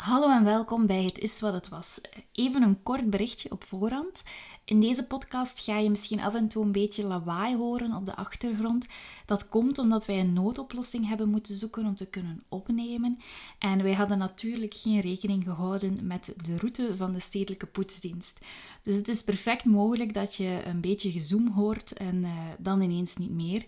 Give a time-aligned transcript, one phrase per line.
[0.00, 2.00] Hallo en welkom bij Het is wat het was.
[2.32, 4.24] Even een kort berichtje op voorhand.
[4.64, 8.16] In deze podcast ga je misschien af en toe een beetje lawaai horen op de
[8.16, 8.86] achtergrond.
[9.26, 13.18] Dat komt omdat wij een noodoplossing hebben moeten zoeken om te kunnen opnemen.
[13.58, 18.40] En wij hadden natuurlijk geen rekening gehouden met de route van de stedelijke poetsdienst.
[18.82, 23.16] Dus het is perfect mogelijk dat je een beetje gezoom hoort en uh, dan ineens
[23.16, 23.64] niet meer.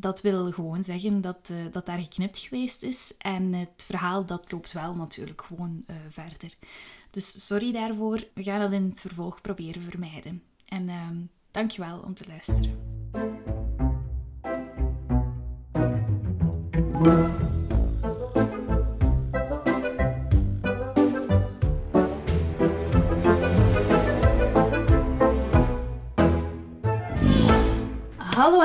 [0.00, 3.14] Dat wil gewoon zeggen dat, uh, dat daar geknipt geweest is.
[3.18, 6.54] En het verhaal dat loopt wel natuurlijk gewoon uh, verder.
[7.10, 8.24] Dus sorry daarvoor.
[8.34, 10.42] We gaan dat in het vervolg proberen vermijden.
[10.64, 11.08] En uh,
[11.50, 12.76] dankjewel om te luisteren.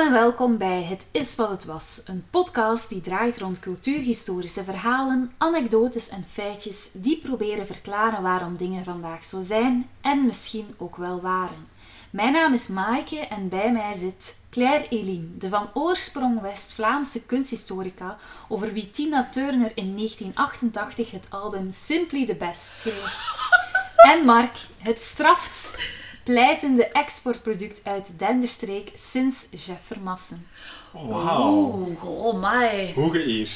[0.04, 5.32] En welkom bij Het is wat het was, een podcast die draait rond cultuurhistorische verhalen,
[5.38, 11.20] anekdotes en feitjes die proberen verklaren waarom dingen vandaag zo zijn en misschien ook wel
[11.20, 11.68] waren.
[12.10, 18.16] Mijn naam is Maaike en bij mij zit Claire Eline, de van oorsprong West-Vlaamse kunsthistorica,
[18.48, 23.32] over wie Tina Turner in 1988 het album Simply the Best schreef.
[23.96, 25.76] En Mark, het straft
[26.24, 30.46] pleitende exportproduct uit de Denderstreek sinds Jeff Vermassen.
[30.92, 31.96] Oh, wauw.
[32.02, 32.92] Oh, my.
[32.94, 33.48] Hoge eer.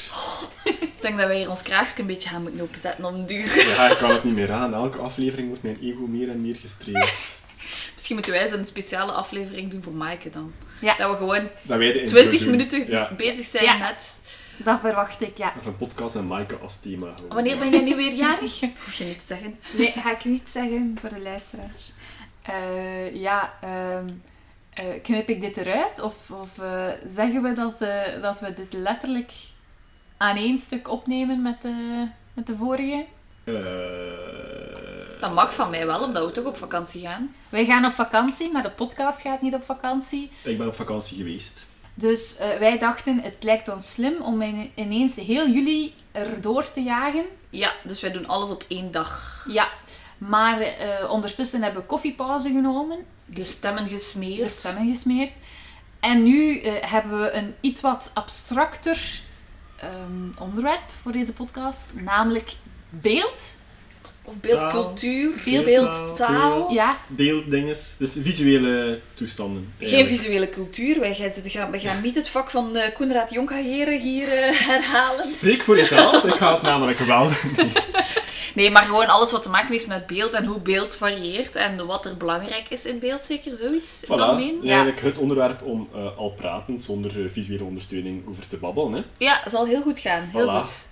[0.63, 3.67] ik denk dat wij hier ons kraagje een beetje gaan moeten openzetten om duur.
[3.67, 4.73] Ja, ik kan het niet meer aan.
[4.73, 7.09] Elke aflevering wordt mijn ego meer en meer gestreeld.
[7.93, 10.53] Misschien moeten wij eens een speciale aflevering doen voor Maaike dan.
[10.81, 10.95] Ja.
[10.97, 12.49] Dat we gewoon Dat wij de 20 doen.
[12.49, 13.11] minuten Ja.
[13.17, 13.77] bezig zijn Ja.
[13.77, 14.17] met...
[14.63, 15.53] Dat verwacht ik, ja.
[15.57, 17.11] Of een podcast met Maaike als thema.
[17.11, 17.29] gewoon.
[17.29, 18.59] Wanneer ben jij nu weer jarig?
[18.85, 19.59] Hoef je niet te zeggen.
[19.71, 21.93] Nee, ga ik niet zeggen voor de luisteraars.
[22.53, 24.09] Eh, ja, ehm,
[24.73, 26.01] eh, knip ik dit eruit?
[26.01, 29.31] Of, of eh, zeggen we dat, eh, dat we dit letterlijk
[30.17, 33.05] aan één stuk opnemen met de, met de vorige?
[33.43, 37.35] Eh, Dat mag van mij wel, omdat we toch op vakantie gaan.
[37.49, 40.31] Wij gaan op vakantie, maar de podcast gaat niet op vakantie.
[40.43, 41.65] Ik ben op vakantie geweest.
[41.93, 46.81] Dus eh, wij dachten, het lijkt ons slim om in- ineens heel juli erdoor te
[46.83, 47.25] jagen.
[47.49, 49.45] Ja, dus wij doen alles op één dag.
[49.49, 49.67] Ja,
[50.19, 53.05] maar eh, ondertussen hebben we koffiepauze genomen.
[53.25, 54.41] De stemmen gesmeerd.
[54.41, 55.33] de stemmen gesmeerd.
[55.99, 59.21] En nu eh, hebben we een iets wat abstracter
[59.75, 62.55] ehm, onderwerp voor deze podcast, namelijk
[62.89, 63.58] beeld.
[64.29, 66.71] Of beeldcultuur, Beeld- beeldtaal.
[66.71, 67.95] Ja, Beelddinges.
[67.97, 69.73] Dus visuele toestanden.
[69.79, 70.99] Geen visuele cultuur.
[70.99, 71.13] Wij
[71.43, 75.25] gaan, we gaan, niet het vak van uh, Koenraad Jonkhageren hier eh, herhalen.
[75.25, 76.23] Spreek voor jezelf.
[76.23, 77.71] Ik ga het namelijk wel doen.
[78.55, 81.85] Nee, maar gewoon alles wat te maken heeft met beeld en hoe beeld varieert en
[81.85, 84.09] wat er belangrijk is in beeld, zeker zoiets Voilà.
[84.09, 84.51] Ja.
[84.63, 88.93] Eigenlijk het onderwerp om eh, al pratend, zonder visuele ondersteuning, over te babbelen.
[88.93, 89.01] Hè.
[89.17, 90.29] Ja, zal heel goed gaan.
[90.33, 90.59] Heel Voilà.
[90.59, 90.87] goed.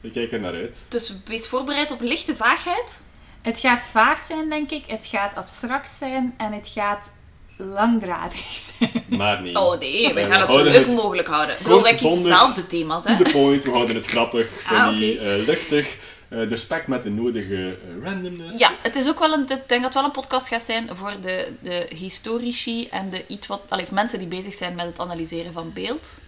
[0.00, 0.86] We kijken er naar uit.
[0.88, 3.00] Dus wees voorbereid op lichte vaagheid.
[3.42, 4.84] het gaat vaag zijn, denk ik.
[4.86, 7.12] Het gaat abstract zijn en het gaat
[7.56, 8.46] langdradig
[8.78, 8.90] zijn.
[9.08, 9.56] Maar nee.
[9.58, 11.56] Oh nee, wij Eh, gaan het zo leuk het mogelijk houden.
[11.58, 13.16] Ik kort, wij kiezen bondig, zelf de thema's, hè.
[13.16, 15.96] To the point, we houden het grappig, Ah, funny, eh, luchtig.
[16.28, 18.58] eh respect met de nodige randomness.
[18.58, 20.88] Ja, het is ook wel een, ik denk dat het wel een podcast gaat zijn
[20.92, 24.98] voor de, de historici en de iets wat, allee, mensen die bezig zijn met het
[24.98, 26.20] analyseren van beeld.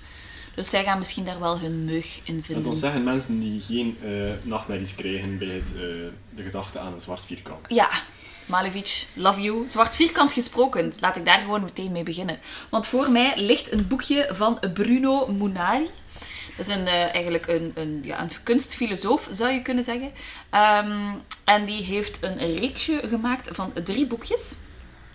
[0.54, 2.76] Dus zij gaan misschien daar wel hun mug in Dat vinden.
[2.76, 4.10] zeggen mensen die geen eh,
[4.42, 5.80] nachtmerries krijgen bij het, eh,
[6.34, 7.58] de gedachte aan een zwart vierkant.
[7.68, 7.88] Ja,
[8.46, 9.64] Malevic, love you.
[9.70, 10.92] Zwart vierkant gesproken.
[11.00, 12.38] Laat ik daar gewoon meteen mee beginnen.
[12.70, 15.90] Want voor mij ligt een boekje van Bruno Munari.
[16.56, 20.12] Dat is een, eh, eigenlijk een, een, ja, een kunstfilosoof, zou je kunnen zeggen.
[20.50, 20.98] Ehm,
[21.44, 24.54] en die heeft een reeksje gemaakt van drie boekjes.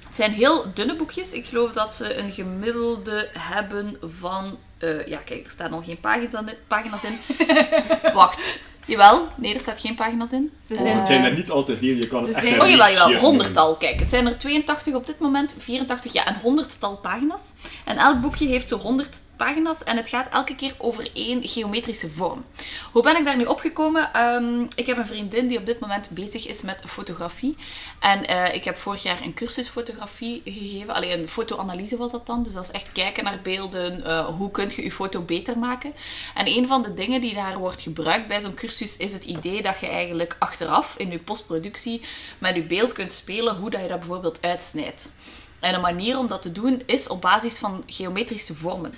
[0.08, 1.32] Het zijn heel dunne boekjes.
[1.32, 4.58] Ik geloof dat ze een gemiddelde hebben van...
[4.78, 7.18] eh, ja, kijk, er staan al geen pagina's pagina's in.
[8.14, 8.60] Wacht.
[8.86, 10.52] Jawel, nee, er staat geen pagina's in.
[10.68, 12.48] Ze Eh, zijn, Het zijn er niet al te veel, je kan Ze het echt
[12.48, 13.76] zijn- Oh jawel, jawel, honderdtal.
[13.76, 17.42] Kijk, het zijn er 82 op dit moment, 84, ja, een honderdtal pagina's.
[17.86, 22.10] En elk boekje heeft zo 100 pagina's en het gaat elke keer over één geometrische
[22.10, 22.46] vorm.
[22.92, 24.14] Hoe ben ik daar nu opgekomen?
[24.14, 27.58] Ehm, ik heb een vriendin die op dit moment bezig is met fotografie.
[28.00, 30.94] En eh, ik heb vorig jaar een cursus fotografie gegeven.
[30.94, 32.44] Alleen een fotoanalyse was dat dan.
[32.44, 34.06] Dus dat is echt kijken naar beelden.
[34.06, 35.94] eh, hoe kun je je foto beter maken?
[36.36, 39.62] En een van de dingen die daar wordt gebruikt bij zo'n cursus is het idee
[39.62, 42.02] dat je eigenlijk achteraf in je postproductie
[42.38, 45.12] met je beeld kunt spelen hoe dat je dat bijvoorbeeld uitsnijdt.
[45.60, 48.94] En een manier om dat te doen is op basis van geometrische vormen.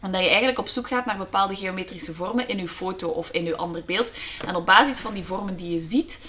[0.00, 3.30] En dat je eigenlijk op zoek gaat naar bepaalde geometrische vormen in je foto of
[3.30, 4.12] in je ander beeld.
[4.46, 6.20] En op basis van die vormen die je ziet,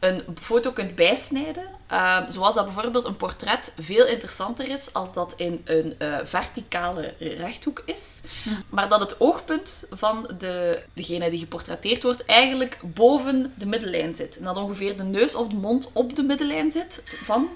[0.00, 1.64] een foto kunt bijsnijden.
[1.86, 7.14] Ehm, zoals dat bijvoorbeeld een portret veel interessanter is als dat in een eh, verticale
[7.18, 8.20] rechthoek is.
[8.68, 14.38] Maar dat het oogpunt van de, degene die geportretteerd wordt eigenlijk boven de middellijn zit.
[14.38, 17.48] En dat ongeveer de neus of de mond op de middellijn zit van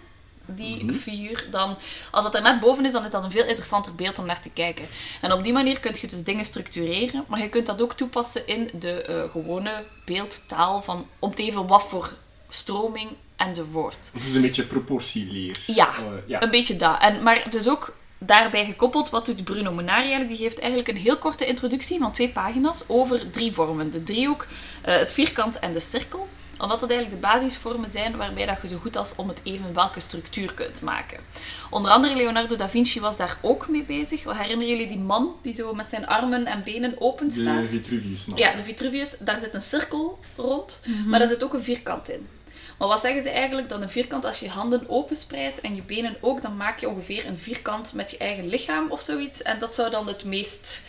[0.46, 1.76] die figuur, dan
[2.10, 4.40] als dat er net boven is, dan is dat een veel interessanter beeld om naar
[4.40, 4.86] te kijken.
[5.20, 8.46] En op die manier kun je dus dingen structureren, maar je kunt dat ook toepassen
[8.46, 12.12] in de eh, gewone beeldtaal van om te even wat voor
[12.48, 14.10] stroming enzovoort.
[14.24, 15.62] Dus een beetje proportieleer.
[15.66, 16.42] Ja, Eh, ja.
[16.42, 17.00] een beetje dat.
[17.00, 20.28] En, maar dus ook daarbij gekoppeld, wat doet Bruno Munari eigenlijk?
[20.28, 23.90] Die geeft eigenlijk een heel korte introductie van twee pagina's over drie vormen.
[23.90, 24.46] De driehoek,
[24.82, 26.28] eh, het vierkant en de cirkel.
[26.64, 29.74] Omdat dat eigenlijk de basisvormen zijn waarbij dat je zo goed als om het even
[29.74, 31.20] welke structuur kunt maken.
[31.70, 34.24] Onder andere Leonardo da Vinci was daar ook mee bezig.
[34.24, 37.70] Herinneren jullie die man die zo met zijn armen en benen open De staat?
[37.70, 38.24] Vitruvius.
[38.24, 38.38] man.
[38.38, 42.28] Ja, de Vitruvius, daar zit een cirkel rond, maar daar zit ook een vierkant in.
[42.78, 43.68] Maar wat zeggen ze eigenlijk?
[43.68, 46.88] Dat een vierkant, als je je handen openspreidt en je benen ook, dan maak je
[46.88, 49.42] ongeveer een vierkant met je eigen lichaam of zoiets.
[49.42, 50.82] En dat zou dan het meest,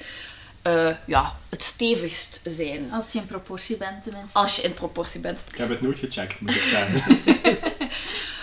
[0.65, 2.91] eh, ja, het stevigst zijn.
[2.91, 4.39] Als je in proportie bent, tenminste.
[4.39, 5.45] Als je in proportie bent.
[5.51, 7.21] Ik heb het nooit gecheckt, moet ik zeggen.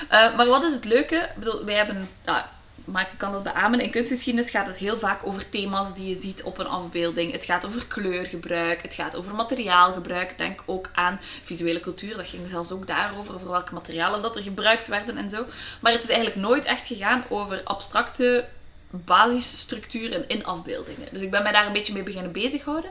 [0.08, 1.16] Eh, maar wat is het leuke?
[1.16, 2.50] Ik bedoel, wij hebben, ja,
[2.84, 3.80] maar ik kan dat beamen.
[3.80, 7.32] In kunstgeschiedenis gaat het heel vaak over thema's die je ziet op een afbeelding.
[7.32, 10.38] Het gaat over kleurgebruik, het gaat over materiaalgebruik.
[10.38, 12.16] Denk ook aan visuele cultuur.
[12.16, 15.46] Dat ging zelfs ook daarover, over welke materialen dat er gebruikt werden en zo.
[15.80, 18.44] Maar het is eigenlijk nooit echt gegaan over abstracte
[18.92, 21.08] basisstructuren in afbeeldingen.
[21.12, 22.90] Dus ik ben mij daar een beetje mee beginnen bezighouden.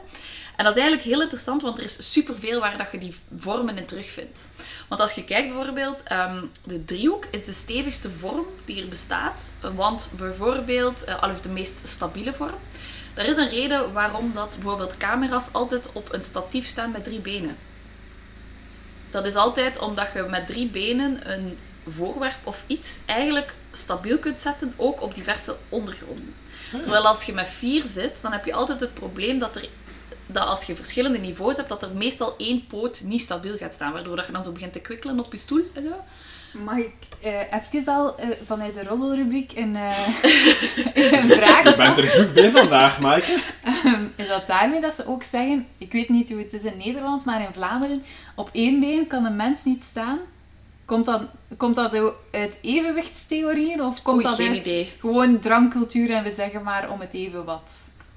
[0.56, 3.78] En dat is eigenlijk heel interessant, want er is superveel waar dat je die vormen
[3.78, 4.48] in terugvindt.
[4.88, 9.52] Want als je kijkt bijvoorbeeld, ehm, de driehoek is de stevigste vorm die er bestaat.
[9.74, 12.58] Want bijvoorbeeld, eh, al of de meest stabiele vorm.
[13.14, 17.20] Er is een reden waarom dat bijvoorbeeld camera's altijd op een statief staan met drie
[17.20, 17.56] benen.
[19.10, 21.58] Dat is altijd omdat je met drie benen een
[21.88, 26.34] voorwerp of iets eigenlijk stabiel kunt zetten, ook op diverse ondergronden.
[26.70, 29.68] Terwijl als je met vier zit, dan heb je altijd het probleem dat er
[30.26, 33.92] dat als je verschillende niveaus hebt, dat er meestal één poot niet stabiel gaat staan,
[33.92, 35.94] waardoor dat je dan zo begint te kwikkelen op je stoel en zo.
[36.58, 39.98] Mag ik eh, even al eh, vanuit de roddelrubriek een, eh,
[41.20, 43.38] een vraag Je bent er goed bij vandaag, Maaike.
[43.64, 46.76] Ehm, is dat daarmee dat ze ook zeggen, ik weet niet hoe het is in
[46.76, 48.02] Nederland, maar in Vlaanderen,
[48.34, 50.18] op één been kan een mens niet staan?
[50.84, 51.22] Komt dat,
[51.56, 51.92] komt dat
[52.30, 54.88] uit evenwichtstheorieën of komt Oei, dat geen uit idee.
[55.00, 57.72] gewoon drankcultuur en we zeggen maar om het even wat?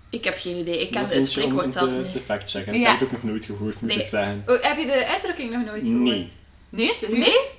[0.10, 0.82] Ik heb geen idee.
[0.82, 2.12] Ik ken is het spreekwoord zelfs te, niet.
[2.12, 2.74] te factchecken.
[2.74, 2.80] Ja.
[2.80, 4.00] Ik heb het ook nog nooit gehoord, moet Nee.
[4.00, 4.44] ik zeggen.
[4.48, 6.04] Oh, heb je de uitdrukking nog nooit gehoord?
[6.04, 6.28] Nee.
[6.70, 6.88] Nee?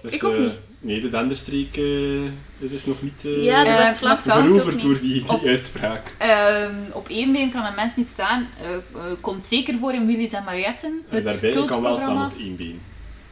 [0.02, 0.58] Dus, Ik ook eh, niet.
[0.78, 5.12] Nee, de Denderstreek eh, het is nog niet uh, Ja, de Eh, veroverd door die,
[5.12, 6.14] die Op- uitspraak.
[6.18, 8.48] Ehm, op één been kan een mens niet staan.
[8.62, 8.80] Eh, eh,
[9.20, 11.02] komt zeker voor in Willys en Marietten.
[11.08, 12.26] En Het daarbij, ik kan wel staan cultprogramma.
[12.26, 12.80] op één been.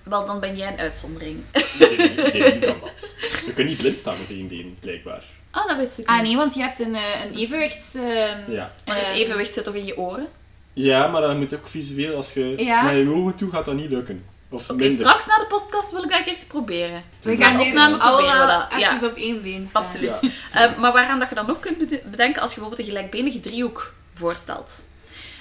[0.05, 1.43] Wel, dan ben jij een uitzondering.
[1.79, 1.97] Nee,
[2.33, 3.15] nee, kan dat?
[3.47, 5.25] Je kunt niet blind staan op één been, blijkbaar.
[5.51, 6.23] Ah, dat wist ik Ah niet.
[6.27, 7.95] nee, want je hebt een, eh, een evenwichts...
[7.95, 8.73] ehm, Ja.
[8.85, 10.27] Maar het evenwicht zit toch in je oren?
[10.73, 12.83] Ja, maar dat moet ook visueel, als je Ja.
[12.83, 14.25] naar je ogen toe gaat dat niet lukken.
[14.51, 17.03] Of Oké, straks na de podcast wil ik dat echt proberen.
[17.23, 18.95] We Ja, gaan nu opname proberen dat, ja.
[18.95, 19.85] even op één been staan.
[19.85, 20.19] Absoluut.
[20.21, 20.29] Ja.
[20.69, 23.41] Eh, maar waaraan dat je dan nog kunt bede- bedenken als je bijvoorbeeld een gelijkbenige
[23.41, 24.85] driehoek voorstelt.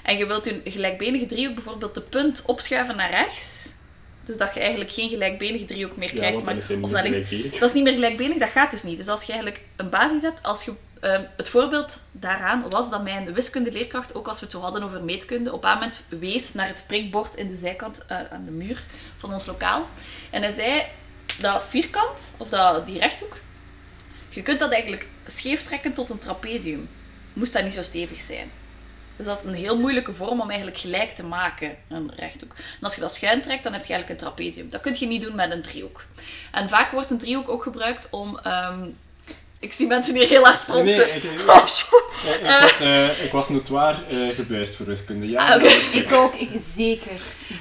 [0.03, 3.71] En je wilt een gelijkbenige driehoek bijvoorbeeld de punt opschuiven naar rechts.
[4.23, 6.43] Dus dat je eigenlijk geen gelijkbenige driehoek meer krijgt.
[6.43, 7.29] maar, is of naar links.
[7.59, 8.97] Dat is niet meer gelijkbenig, dat gaat dus niet.
[8.97, 13.03] Dus als je eigenlijk een basis hebt, als je, eh, het voorbeeld daaraan was dat
[13.03, 16.67] mijn wiskundeleerkracht, ook als we het zo hadden over meetkunde, op een moment wees naar
[16.67, 18.83] het prikbord in de zijkant eh, aan de muur
[19.17, 19.87] van ons lokaal.
[20.29, 20.83] En hij zei,
[21.39, 23.37] dat vierkant, of dat, die rechthoek,
[24.29, 26.89] je kunt dat eigenlijk scheef trekken tot een trapezium.
[27.33, 28.51] Moest dat niet zo stevig zijn.
[29.17, 32.51] Dus dat is een heel moeilijke vorm om eigenlijk gelijk te maken, een rechthoek.
[32.57, 34.69] En als je dat schuin trekt, dan heb je eigenlijk een trapezium.
[34.69, 36.05] Dat kun je niet doen met een driehoek.
[36.51, 38.39] En vaak wordt een driehoek ook gebruikt om...
[38.43, 38.83] ehm,
[39.59, 40.85] ik zie mensen hier heel hard fronsen.
[40.85, 41.87] nee, ik, ik, Oh, shit.
[42.23, 45.29] ik, ik was, eh, ik was notoir eh gebuist voor wiskunde.
[45.29, 45.63] Ja, Ah.
[45.93, 47.11] Ik ook, ik zeker.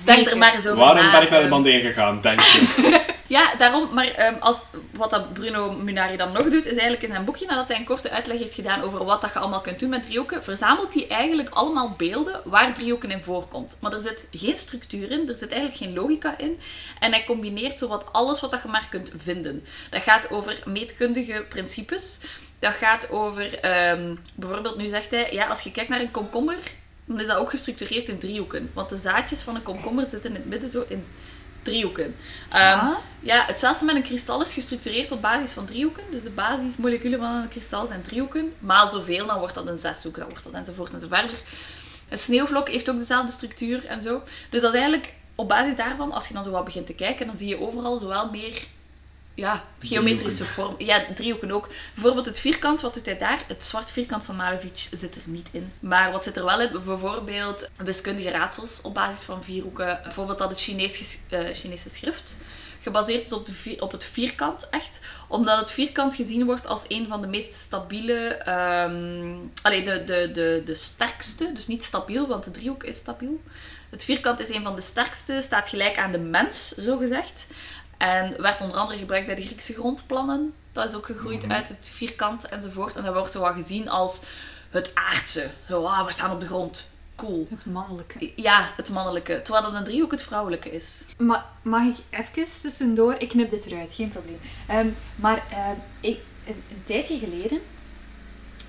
[0.05, 1.11] Denk er maar eens over Waarom na.
[1.11, 1.63] ben ik naar de ehm.
[1.63, 3.01] band gegaan, denk je?
[3.33, 3.95] Ja, daarom.
[3.95, 4.61] Maar ehm, als,
[4.91, 7.85] wat dat Bruno Munari dan nog doet, is eigenlijk in zijn boekje, nadat hij een
[7.85, 11.09] korte uitleg heeft gedaan over wat dat je allemaal kunt doen met driehoeken, verzamelt hij
[11.09, 13.77] eigenlijk allemaal beelden waar driehoeken in voorkomt.
[13.81, 16.61] Maar er zit geen structuur in, er zit eigenlijk geen logica in.
[16.99, 19.65] En hij combineert zowat alles wat dat je maar kunt vinden.
[19.91, 22.21] Dat gaat over meetkundige principes.
[22.59, 26.59] Dat gaat over, ehm, bijvoorbeeld nu zegt hij, ja, als je kijkt naar een komkommer,
[27.05, 28.71] dan is dat ook gestructureerd in driehoeken.
[28.75, 31.05] Want de zaadjes van een komkommer zitten in het midden zo in
[31.63, 32.15] driehoeken.
[32.51, 32.97] Ehm, Ah.
[33.21, 36.05] ja, hetzelfde met een kristal is gestructureerd op basis van driehoeken.
[36.11, 38.53] Dus de basismoleculen van een kristal zijn driehoeken.
[38.59, 41.35] Maal zoveel, dan wordt dat een zeshoek, dan wordt dat enzovoort en zo verder.
[42.09, 44.23] Een sneeuwvlok heeft ook dezelfde structuur en zo.
[44.51, 47.27] Dus dat is eigenlijk op basis daarvan, als je dan zo wat begint te kijken,
[47.27, 48.63] dan zie je overal zowel meer
[49.35, 50.75] ja, geometrische vorm.
[50.79, 51.69] Ja, driehoeken ook.
[51.95, 53.45] Bijvoorbeeld het vierkant, wat doet hij daar?
[53.49, 55.73] Het zwart vierkant van Malevich zit er niet in.
[55.81, 56.71] Maar wat zit er wel in?
[56.85, 60.01] Bijvoorbeeld wiskundige raadsels op basis van vierhoeken.
[60.03, 62.37] Bijvoorbeeld dat het Chinees, eh, Chinese schrift
[62.83, 65.01] gebaseerd is op, de vier- op het vierkant, echt.
[65.29, 68.45] Omdat het vierkant gezien wordt als een van de meest stabiele...
[69.63, 71.51] allee, de, de, de, de sterkste.
[71.55, 73.41] Dus niet stabiel, want de driehoek is stabiel.
[73.91, 77.47] Het vierkant is een van de sterkste, staat gelijk aan de mens, zo gezegd.
[78.03, 80.55] En werd onder andere gebruikt bij de Griekse grondplannen.
[80.73, 82.97] Dat is ook gegroeid uit het vierkant enzovoort.
[82.97, 84.23] En dat wordt zo wat gezien als
[84.71, 85.51] het aardse.
[85.69, 86.89] Zo, ah, we staan op de grond.
[87.17, 87.47] Cool.
[87.51, 88.33] Het mannelijke.
[88.37, 89.43] Ja, het mannelijke.
[89.43, 91.05] Terwijl dat een driehoek het vrouwelijke is.
[91.19, 93.15] Ma mag ik even tussendoor?
[93.19, 94.41] Ik knip dit eruit, geen probleem.
[94.69, 97.61] Ehm, maar ehm, ik, een, een tijdje geleden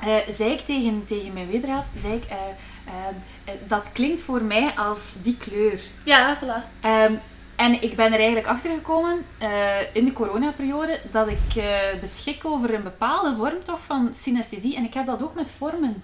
[0.01, 2.37] eh, zei ik tegen, tegen mijn wederhelft, zei ik, eh,
[2.85, 5.81] ehm, eh, dat klinkt voor mij als die kleur.
[6.03, 6.81] Ja, voilà.
[6.81, 7.13] Ehm,
[7.55, 9.49] en ik ben er eigenlijk achter gekomen eh,
[9.93, 14.75] in de coronaperiode dat ik eh, beschik over een bepaalde vorm toch van synesthesie.
[14.75, 16.03] En ik heb dat ook met vormen.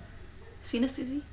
[0.62, 1.24] Synesthesie.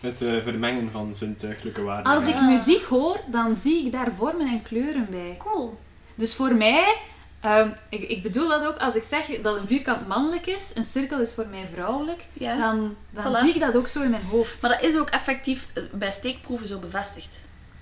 [0.00, 2.12] Het eh, vermengen van zintuigelijke waarden.
[2.12, 5.36] Als ik muziek hoor, dan zie ik daar vormen en kleuren bij.
[5.38, 5.78] Cool.
[6.14, 6.96] Dus voor mij,
[7.40, 10.84] ehm, ik, ik bedoel dat ook als ik zeg dat een vierkant mannelijk is, een
[10.84, 12.56] cirkel is voor mij vrouwelijk, Ja.
[12.56, 13.38] dan, dan Voilà.
[13.40, 14.62] zie ik dat ook zo in mijn hoofd.
[14.62, 17.36] Maar dat is ook effectief bij steekproeven zo bevestigd.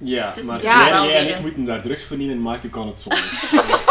[0.04, 2.98] Ja, maar Ja, jij, en ik moeten daar drugs voor nemen en Maaike kan het
[2.98, 3.24] zonder.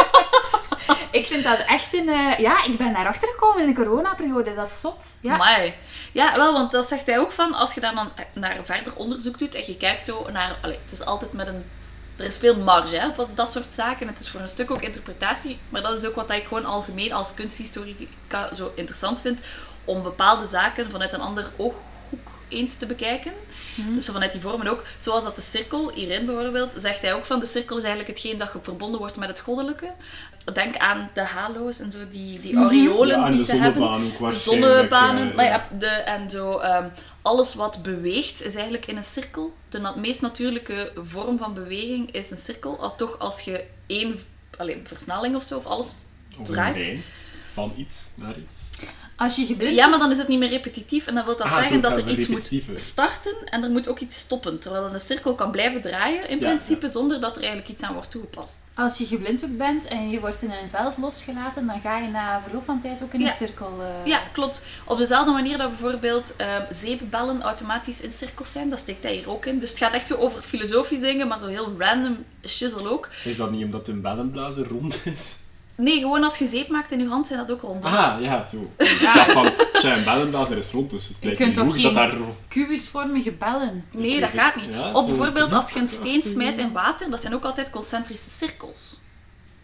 [1.11, 2.09] Ik vind dat echt een...
[2.09, 4.53] eh, ja, ik ben daarachter gekomen in de coronaperiode.
[4.55, 5.05] Dat is zot.
[5.21, 5.33] Ja.
[5.33, 5.73] Amai.
[6.11, 9.39] Ja, wel, want dat zegt hij ook van, als je daar dan naar verder onderzoek
[9.39, 10.57] doet en je kijkt zo naar...
[10.61, 11.65] Allee, het is altijd met een...
[12.17, 14.07] Er is veel marge hè, op dat- soort zaken.
[14.07, 15.59] Het is voor een stuk ook interpretatie.
[15.69, 19.43] Maar dat is ook wat ik gewoon algemeen als kunsthistorica zo interessant vind.
[19.85, 21.81] Om bepaalde zaken vanuit een ander ooghoek
[22.51, 23.31] eens te bekijken.
[23.95, 24.83] Dus zo vanuit die vormen ook.
[24.99, 28.37] Zoals dat de cirkel, hierin bijvoorbeeld, zegt hij ook van de cirkel is eigenlijk hetgeen
[28.37, 29.91] dat je verbonden wordt met het goddelijke.
[30.53, 33.89] Denk aan de halo's en zo, die, die aureolen Ja, en die ze hebben.
[34.21, 36.89] ook De zonnebanen, eh, maar ja, de, en zo, ehm,
[37.21, 39.53] alles wat beweegt is eigenlijk in een cirkel.
[39.69, 42.79] De na- meest natuurlijke vorm van beweging is een cirkel.
[42.79, 44.19] Al toch als je één
[44.57, 45.95] allee, versnelling of zo, of alles
[46.31, 46.75] Of een draait.
[46.77, 47.03] lijn
[47.53, 48.55] van iets naar iets.
[49.21, 51.47] Als je geblind Ja, maar dan is het niet meer repetitief en dan wil dat
[51.47, 54.59] Ah, zeggen dat er iets moet starten en er moet ook iets stoppen.
[54.59, 57.83] Terwijl dan een cirkel kan blijven draaien in Ja, principe zonder dat er eigenlijk iets
[57.83, 58.57] aan wordt toegepast.
[58.75, 62.41] Als je geblinddoekt bent en je wordt in een veld losgelaten, dan ga je na
[62.41, 63.27] verloop van tijd ook in Ja.
[63.27, 63.71] een cirkel...
[63.81, 64.61] eh, Ja, klopt.
[64.85, 69.29] Op dezelfde manier dat bijvoorbeeld ehm zeepbellen automatisch in cirkels zijn, dat steekt hij hier
[69.29, 69.59] ook in.
[69.59, 73.09] Dus het gaat echt zo over filosofisch dingen, maar zo heel random shizzle ook.
[73.23, 75.39] Is dat niet omdat een bellenblazer rond is?
[75.75, 77.87] Nee, gewoon als je zeep maakt in je hand, zijn dat ook ronde.
[77.87, 78.71] Ah, ja, zo.
[78.77, 82.15] Ik dacht van, tja, een bellenblazer is rond, dus het Je kunt toch geen- daar
[82.15, 82.35] rond...
[82.47, 83.85] Kubusvormige bellen.
[83.91, 84.65] Nee, dat gaat niet.
[84.73, 88.29] Ja, of bijvoorbeeld als je een steen smijt in water, dat zijn ook altijd concentrische
[88.29, 88.99] cirkels.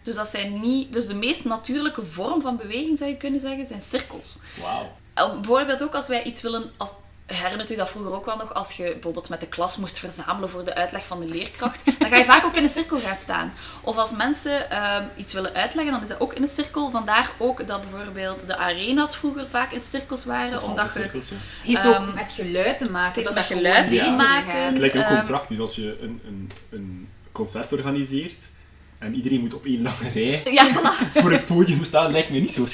[0.01, 0.93] Dus dat zijn niet...
[0.93, 4.39] Dus de meest natuurlijke vorm van beweging, zou je kunnen zeggen, zijn cirkels.
[4.61, 5.35] Wauw.
[5.35, 6.71] Bijvoorbeeld ook als wij iets willen...
[6.77, 6.93] Als,
[7.27, 8.53] herinnert u dat vroeger ook wel nog?
[8.53, 12.09] Als je bijvoorbeeld met de klas moest verzamelen voor de uitleg van de leerkracht, dan
[12.09, 13.53] ga je vaak ook in een cirkel gaan staan.
[13.81, 16.91] Of als mensen ehm, iets willen uitleggen, dan is dat ook in een cirkel.
[16.91, 20.99] Vandaar ook dat bijvoorbeeld de arena's vroeger vaak in cirkels waren, omdat je...
[20.99, 21.31] cirkels.
[21.63, 23.07] Heeft Ehm, ook met geluid te maken.
[23.07, 24.65] het heeft dat met dat geluid te maken.
[24.65, 28.49] Het lijkt ook gewoon Ehm, praktisch als je een, een, een concert organiseert
[28.99, 31.11] en iedereen moet op één lange rij Ja, voilà.
[31.13, 32.69] voor het podium staan, lijkt me niet zo, eh,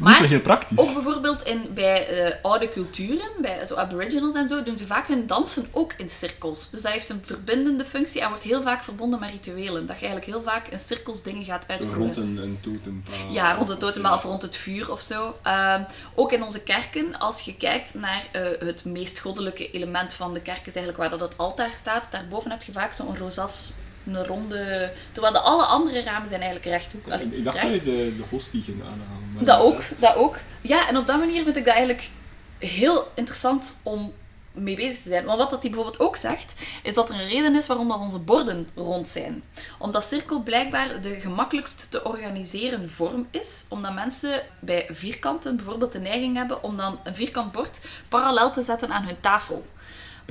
[0.00, 0.78] niet zo heel praktisch.
[0.78, 5.06] Ook bijvoorbeeld in, bij eh, oude culturen, bij zo aboriginals en zo, doen ze vaak
[5.08, 6.70] hun dansen ook in cirkels.
[6.70, 9.86] Dus dat heeft een verbindende functie en wordt heel vaak verbonden met rituelen.
[9.86, 12.02] Dat je eigenlijk heel vaak in cirkels dingen gaat Zo uitvoeren.
[12.02, 13.30] rond een, een totempaal.
[13.30, 15.36] Ja, rond het totempaal of rond het vuur of zo.
[15.42, 15.82] Ehm,
[16.14, 20.40] ook in onze kerken, als je kijkt naar eh, het meest goddelijke element van de
[20.40, 22.08] kerk, is eigenlijk waar dat het altaar staat.
[22.10, 23.72] Daarboven heb je vaak zo'n rozas,
[24.06, 24.92] een ronde...
[25.12, 27.08] Terwijl de alle andere ramen zijn eigenlijk rechthoek.
[27.08, 27.72] Allee, Ik dacht recht.
[27.72, 29.32] dat je de, de hostie ging aanhalen.
[29.34, 30.38] maar Dat ook, dat ook.
[30.60, 32.10] Ja, en op dat manier vind ik dat eigenlijk
[32.58, 34.12] heel interessant om
[34.52, 35.24] mee bezig te zijn.
[35.24, 37.98] Want wat dat hij bijvoorbeeld ook zegt, is dat er een reden is waarom dat
[37.98, 39.44] onze borden rond zijn.
[39.78, 46.00] Omdat cirkel blijkbaar de gemakkelijkst te organiseren vorm is, omdat mensen bij vierkanten bijvoorbeeld de
[46.00, 49.64] neiging hebben om dan een vierkant bord parallel te zetten aan hun tafel.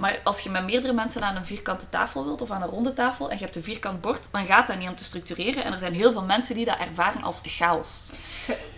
[0.01, 2.93] Maar als je met meerdere mensen aan een vierkante tafel wilt of aan een ronde
[2.93, 5.63] tafel en je hebt een vierkant bord, dan gaat dat niet om te structureren.
[5.63, 8.11] En er zijn heel veel mensen die dat ervaren als chaos.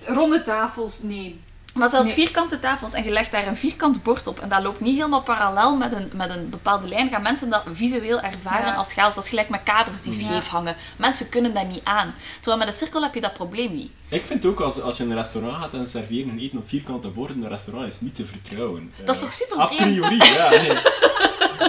[0.06, 1.39] Ronde tafels, nee.
[1.74, 2.13] Maar zelfs Nee.
[2.15, 5.22] vierkante tafels en je legt daar een vierkant bord op en dat loopt niet helemaal
[5.22, 8.74] parallel met een, met een bepaalde lijn, gaan mensen dat visueel ervaren Ja.
[8.74, 9.15] als chaos.
[9.15, 10.20] Dat is gelijk met kaders die Ja.
[10.25, 10.75] scheef hangen.
[10.98, 12.13] Mensen kunnen dat niet aan.
[12.36, 13.92] Terwijl met een cirkel heb je dat probleem niet.
[14.10, 16.68] Ik vind ook, als, als je in een restaurant gaat en serveren en eten op
[16.68, 18.94] vierkante borden, een restaurant is niet te vertrouwen.
[19.03, 19.82] Dat is Eh, toch super A vreemd?
[20.00, 20.50] priori, ja.
[20.50, 20.72] Nee.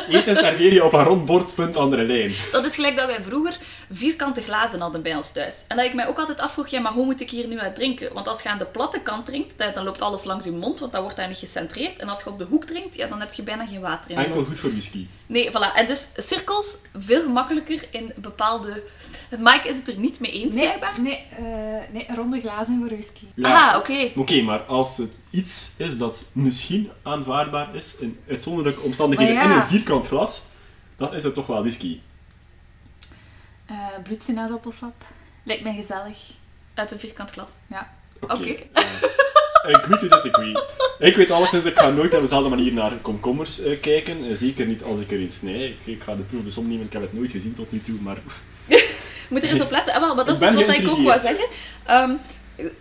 [0.09, 2.35] Eten serveer je op een rond bord, punt andere lijn.
[2.53, 3.59] Dat is gelijk dat wij vroeger
[3.93, 5.65] vierkante glazen hadden bij ons thuis.
[5.69, 7.75] En dat ik mij ook altijd afvroeg, ja, maar hoe moet ik hier nu uit
[7.75, 8.15] drinken?
[8.15, 10.93] Want als je aan de platte kant drinkt, dan loopt alles langs je mond, want
[10.93, 11.99] dat wordt daar niet gecentreerd.
[11.99, 14.17] En als je op de hoek drinkt, ja, dan heb je bijna geen water in
[14.17, 14.49] je Enkel mond.
[14.49, 15.07] goed voor whisky.
[15.27, 15.75] Nee, voilà.
[15.75, 18.83] En dus cirkels, veel gemakkelijker in bepaalde...
[19.39, 21.01] Mike is het er niet mee eens, Nee, blijkbaar.
[21.01, 21.45] nee, eh,
[21.93, 23.25] nee, ronde glazen voor whisky.
[23.35, 23.71] Ja.
[23.71, 24.11] Ah, oké.
[24.17, 29.43] Oké, maar als het iets is dat misschien aanvaardbaar is in uitzonderlijke omstandigheden ja.
[29.45, 30.43] in een vierkant glas,
[30.97, 32.01] dan is het toch wel whisky.
[33.67, 35.05] Eh bloedsinaasappelsap.
[35.43, 36.19] Lijkt mij gezellig.
[36.75, 37.53] Uit een vierkant glas.
[37.67, 37.93] Ja.
[38.21, 38.33] Oké.
[38.35, 38.57] Oké.
[39.65, 40.65] Eh, ik weet het dus, ik weet.
[40.99, 44.25] Ik weet alleszins, ik ga nooit op dezelfde manier naar komkommers eh, kijken.
[44.31, 45.65] Eh, zeker niet als ik er iets snij.
[45.69, 47.97] Ik, ik ga de proef besom nemen, ik heb het nooit gezien tot nu toe,
[48.01, 48.19] maar...
[49.29, 49.95] Moet er eens op letten.
[49.95, 51.47] Ah, maar dat is dus wat ik ook wou zeggen.
[51.85, 52.13] Ehm,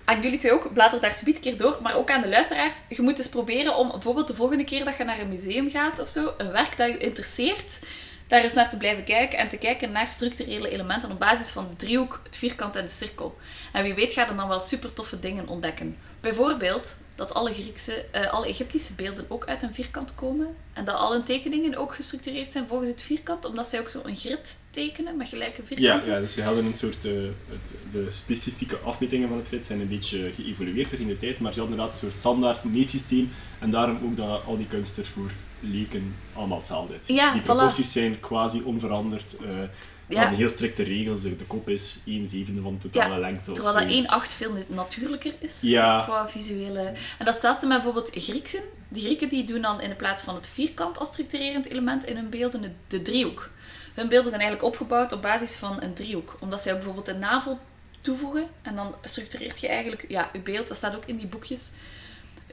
[0.06, 2.76] aan jullie twee ook, blader daar subiet keer door, maar ook aan de luisteraars.
[2.90, 6.00] Je moet eens proberen om bijvoorbeeld de volgende keer dat je naar een museum gaat
[6.00, 7.86] of zo, een werk dat je interesseert,
[8.28, 11.68] daar eens naar te blijven kijken en te kijken naar structurele elementen op basis van
[11.70, 13.38] de driehoek, het vierkant en de cirkel.
[13.72, 15.98] En wie weet ga je dan wel super toffe dingen ontdekken.
[16.22, 20.96] Bijvoorbeeld dat alle Griekse, eh, alle Egyptische beelden ook uit een vierkant komen en dat
[20.96, 25.18] alle tekeningen ook gestructureerd zijn volgens het vierkant, omdat zij ook zo een grid tekenen
[25.18, 26.12] met gelijke Ja, vierkanten.
[26.12, 27.06] ja, dus we hadden een soort...
[27.06, 27.12] eh,
[27.50, 31.40] het, de specifieke afmetingen van het grid zijn een beetje geëvolueerd er in de tijd,
[31.40, 34.98] maar ze hadden inderdaad een soort standaard meetsysteem en daarom ook dat al die kunst
[34.98, 35.32] er voor
[35.64, 37.08] leken allemaal hetzelfde uit.
[37.08, 37.46] Ja, die voilà.
[37.46, 39.36] proporties zijn quasi onveranderd.
[39.38, 39.64] eh
[40.08, 40.30] Ja.
[40.30, 43.50] de heel strikte regels, de de kop is 1 zevende van de totale Ja, lengte.
[43.52, 44.34] of Terwijl dat zoiets.
[44.34, 45.62] 1,8 veel natuurlijker is.
[45.62, 46.02] Ja.
[46.04, 46.80] Qua visuele...
[46.82, 48.60] En dat is hetzelfde met bijvoorbeeld Grieken.
[48.90, 52.16] De Grieken die doen dan in de plaats van het vierkant als structurerend element in
[52.16, 53.50] hun beelden de, de driehoek.
[53.94, 56.38] Hun beelden zijn eigenlijk opgebouwd op basis van een driehoek.
[56.40, 57.60] Omdat zij ook bijvoorbeeld een navel
[58.02, 58.48] toevoegen.
[58.62, 60.68] En dan structureert je eigenlijk ja, je beeld.
[60.68, 61.72] Dat staat ook in die boekjes.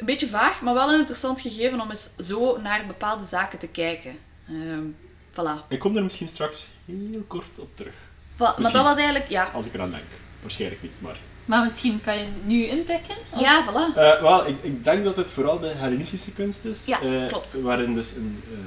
[0.01, 3.67] Een beetje vaag, maar wel een interessant gegeven om eens zo naar bepaalde zaken te
[3.69, 4.19] kijken.
[4.49, 4.85] Ehm
[5.33, 5.69] voilà.
[5.69, 7.93] Ik kom er misschien straks heel kort op terug.
[8.35, 9.29] Voilà, Maar dat was eigenlijk...
[9.29, 10.03] Ja, Als ik eraan denk.
[10.41, 11.19] Waarschijnlijk niet, maar...
[11.45, 13.15] Maar misschien kan je nu inpikken?
[13.31, 13.97] Of- ja voilà.
[13.97, 16.87] Eh, wel, ik, ik denk dat het vooral de Hellenistische kunst is.
[16.87, 17.61] Ja, eh, klopt.
[17.61, 18.59] Waarin dus een, eh,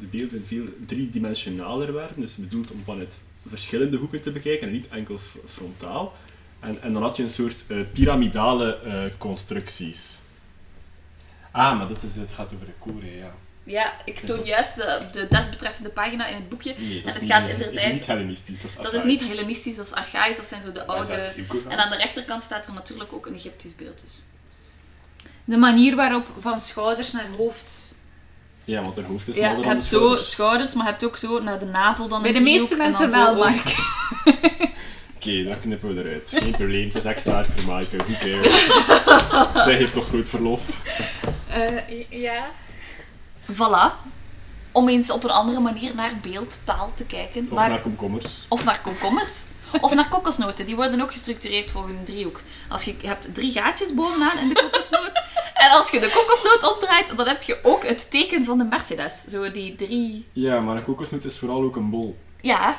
[0.00, 2.20] de beelden veel driedimensionaler werden.
[2.20, 6.12] Dus bedoeld om vanuit verschillende hoeken te bekijken en niet enkel frontaal.
[6.60, 10.18] En, en dan had je een soort eh, piramidale eh, constructies.
[11.52, 13.34] Ah, maar dit is, het gaat over de koren, ja.
[13.64, 16.74] Ja, ik toon juist de, de desbetreffende pagina in het boekje.
[16.78, 17.84] Nee, en dat het is gaat niet, inderdaad...
[17.84, 20.72] is niet Hellenistisch, dat is Dat is niet Hellenistisch, dat is archaïs, dat zijn zo
[20.72, 21.32] de dat oude...
[21.68, 24.00] En aan de rechterkant staat er natuurlijk ook een Egyptisch beeld.
[24.02, 24.22] Dus.
[25.44, 27.94] De manier waarop van schouders naar hoofd.
[28.64, 30.74] Ja, want haar hoofd is Ja, je dan de hebt zo schouders.
[30.74, 33.34] maar je hebt ook zo naar de navel dan Bij een de meeste mensen dan
[33.34, 33.74] wel, Mark.
[35.16, 36.28] Oké, dan knippen we eruit.
[36.28, 37.96] Geen probleem, het is extra hard voor Maaike.
[37.96, 38.66] Who cares?
[39.64, 40.80] Zij heeft toch groot verlof.
[41.50, 42.50] Eh, ja.
[43.52, 44.08] Voilà.
[44.72, 47.46] Om eens op een andere manier naar beeldtaal te kijken.
[47.50, 47.68] Of maar...
[47.68, 48.46] naar komkommers.
[48.48, 49.44] Of naar komkommers.
[49.80, 50.66] Of naar kokosnoten.
[50.66, 52.40] Die worden ook gestructureerd volgens een driehoek.
[52.68, 55.22] Als je, je hebt drie gaatjes bovenaan in de kokosnoot.
[55.54, 59.24] En als je de kokosnoot omdraait, dan heb je ook het teken van de Mercedes.
[59.24, 60.26] Zo die drie...
[60.32, 62.18] Ja, maar een kokosnoot is vooral ook een bol.
[62.40, 62.76] Ja,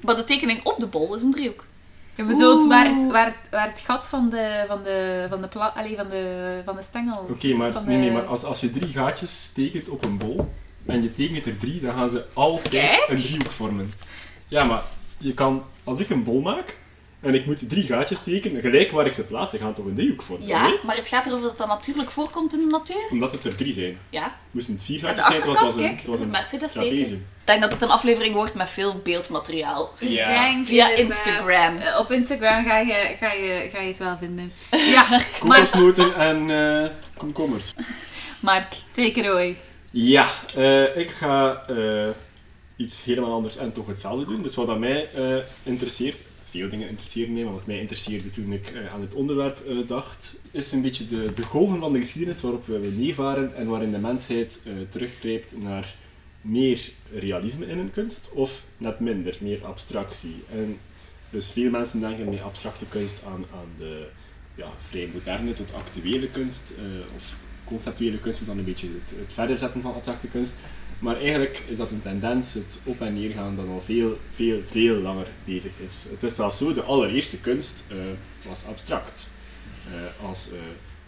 [0.00, 1.64] maar de tekening op de bol is een driehoek.
[2.14, 5.48] Je bedoelt waar het, waar, het, waar het gat van de, van de, van de,
[5.48, 7.26] pla, van de, van de stengel...
[7.30, 10.52] Oké, maar, van nee, nee, maar als, als je drie gaatjes tekent op een bol,
[10.86, 13.06] en je tekent er drie, dan gaan ze altijd Kijk.
[13.08, 13.92] een driehoek vormen.
[14.48, 14.82] Ja, maar
[15.18, 16.78] je kan, als ik een bol maak,
[17.22, 19.94] en ik moet drie gaatjes tekenen, gelijk waar ik ze plaats, ze gaan toch een
[19.94, 20.46] driehoek vormen?
[20.46, 20.78] Ja, nee?
[20.84, 23.06] maar het gaat erover dat dat natuurlijk voorkomt in de natuur.
[23.10, 23.98] Omdat het er drie zijn.
[24.10, 24.36] Ja.
[24.50, 26.68] Moesten het vier Aan gaatjes zijn, want het was achterkant, een, kijk, het was een
[26.68, 27.26] trapezium.
[27.40, 29.90] Ik denk dat het een aflevering wordt met veel beeldmateriaal.
[29.98, 30.28] Ja.
[30.28, 30.88] Denk Via.
[30.88, 31.76] Instagram.
[31.76, 34.52] Eh, op Instagram ga je, ga, je, ga je het wel vinden.
[34.94, 37.72] Ja, Kokosnoten en eh, komkommers.
[38.40, 39.56] Mark, take it away.
[39.90, 42.08] Ja, eh, ik ga eh,
[42.76, 44.42] iets helemaal anders en toch hetzelfde doen.
[44.42, 46.16] Dus wat dat mij eh, interesseert,
[46.52, 49.86] veel dingen interesseren mij, maar wat mij interesseerde toen ik eh, aan het onderwerp eh,
[49.86, 53.92] dacht, is een beetje de, de golven van de geschiedenis waarop we meevaren en waarin
[53.92, 55.94] de mensheid eh, teruggrijpt naar
[56.40, 60.34] meer realisme in hun kunst of net minder, meer abstractie.
[60.50, 60.78] En
[61.30, 64.06] dus veel mensen denken met abstracte kunst aan, aan de
[64.54, 66.72] ja, vrij moderne tot actuele kunst,
[67.16, 67.36] of
[67.72, 70.58] conceptuele kunst is dan een beetje het, het verder zetten van abstracte kunst.
[70.98, 74.60] Maar eigenlijk is dat een tendens, het op en neer gaan, dat al veel, veel,
[74.66, 76.06] veel langer bezig is.
[76.10, 77.96] Het is zelfs zo, de allereerste kunst eh,
[78.48, 79.30] was abstract.
[79.86, 80.58] Eh, als eh,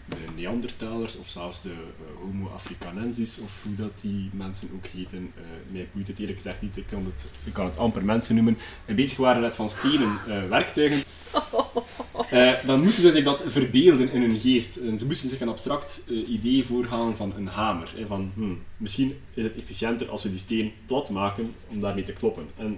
[0.05, 5.31] de Neandertalers of zelfs de eh, Homo africanensis, of hoe dat die mensen ook heten,
[5.35, 8.35] eh mij boeit het eerlijk gezegd niet, ik kan het, ik kan het amper mensen
[8.35, 11.03] noemen, en bezig waren met van stenen eh, werktuigen
[12.65, 14.75] dan moesten ze zich dat verbeelden in hun geest.
[14.75, 17.93] En ze moesten zich een abstract idee voorhalen van een hamer.
[17.95, 22.03] Hè, van, hmm, misschien is het efficiënter als we die steen plat maken om daarmee
[22.03, 22.47] te kloppen.
[22.57, 22.77] En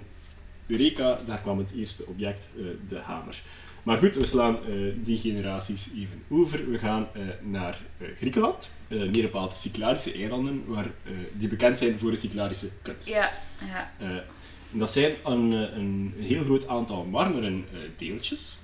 [0.66, 2.48] Eureka, daar kwam het eerste object,
[2.88, 3.42] de hamer.
[3.88, 4.72] Maar goed, we slaan eh,
[5.02, 6.70] die generaties even over.
[6.70, 10.86] We gaan eh, naar eh, Griekenland, meer bepaald Cycladische eilanden, waar,
[11.32, 13.08] die bekend zijn voor de Cycladische kunst.
[13.08, 13.92] Ja, ja.
[14.72, 17.64] En dat zijn een, een heel groot aantal marmeren
[17.98, 18.58] beeldjes.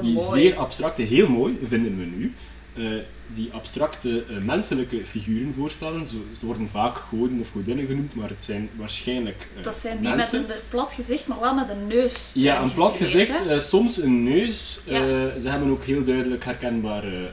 [0.00, 0.40] die mooi.
[0.40, 2.34] zeer abstracte, heel mooi vinden we nu.
[2.74, 2.84] Eh,
[3.32, 6.06] die abstracte eh, menselijke figuren voorstellen.
[6.06, 10.00] Ze, ze worden vaak goden of godinnen genoemd, maar het zijn waarschijnlijk eh, Dat zijn
[10.00, 10.40] die mensen.
[10.40, 12.32] met een plat gezicht, maar wel met een neus.
[12.34, 14.82] Ja, een plat gezicht, soms een neus.
[14.86, 15.38] Ja.
[15.38, 17.32] ze hebben ook heel duidelijk herkenbare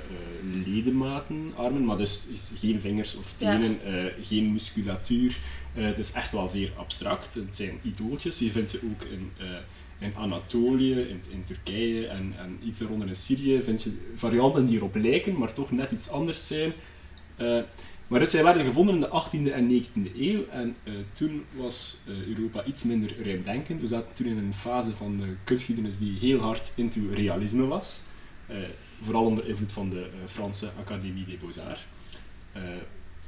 [0.66, 2.28] ledematen, armen, maar dus
[2.60, 3.80] geen vingers of tenen,
[4.22, 5.38] geen musculatuur.
[5.74, 7.34] Het is echt wel zeer abstract.
[7.34, 8.40] Het zijn idooltjes.
[8.40, 9.32] Je vindt ze ook in,
[10.00, 13.62] in Anatolië, in, in Turkije en, en iets eronder in Syrië.
[13.62, 16.74] Vind je varianten die erop lijken, maar toch net iets anders zijn.
[17.36, 17.60] Eh,
[18.08, 22.02] maar dus zij werden gevonden in de 18e en 19e eeuw en eh, toen was
[22.08, 23.82] eh, Europa iets minder ruimdenkend.
[23.82, 28.02] We zaten toen in een fase van de kunstgeschiedenis die heel hard into realisme was.
[29.02, 31.86] Vooral onder invloed van de Franse Académie des Beaux-Arts.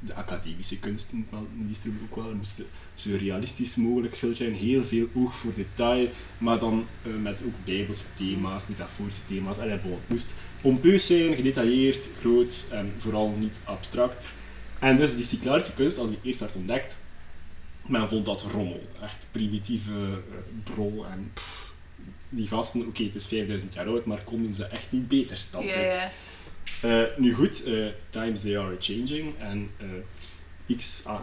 [0.00, 2.26] De academische kunst noemt men die stroom ook wel.
[2.26, 2.62] Het moest
[2.94, 6.08] zo realistisch mogelijk zijn, heel veel oog voor detail,
[6.38, 9.56] maar dan eh, met ook bijbelse thema's, metaforische thema's.
[9.56, 14.24] Bon, het moest pompeus zijn, gedetailleerd, groots en vooral niet abstract.
[14.78, 16.96] En dus die Cycladische kunst, als die eerst werd ontdekt,
[17.86, 18.88] men vond dat rommel.
[19.02, 20.22] Echt primitieve
[20.64, 21.72] brol en pff,
[22.28, 25.64] die gasten, oké, het is 5000 jaar oud, maar konden ze echt niet beter dan
[25.64, 26.10] Ja, dit.
[26.80, 31.20] Eh, nu goed, eh, times they are changing en eh, X, ah,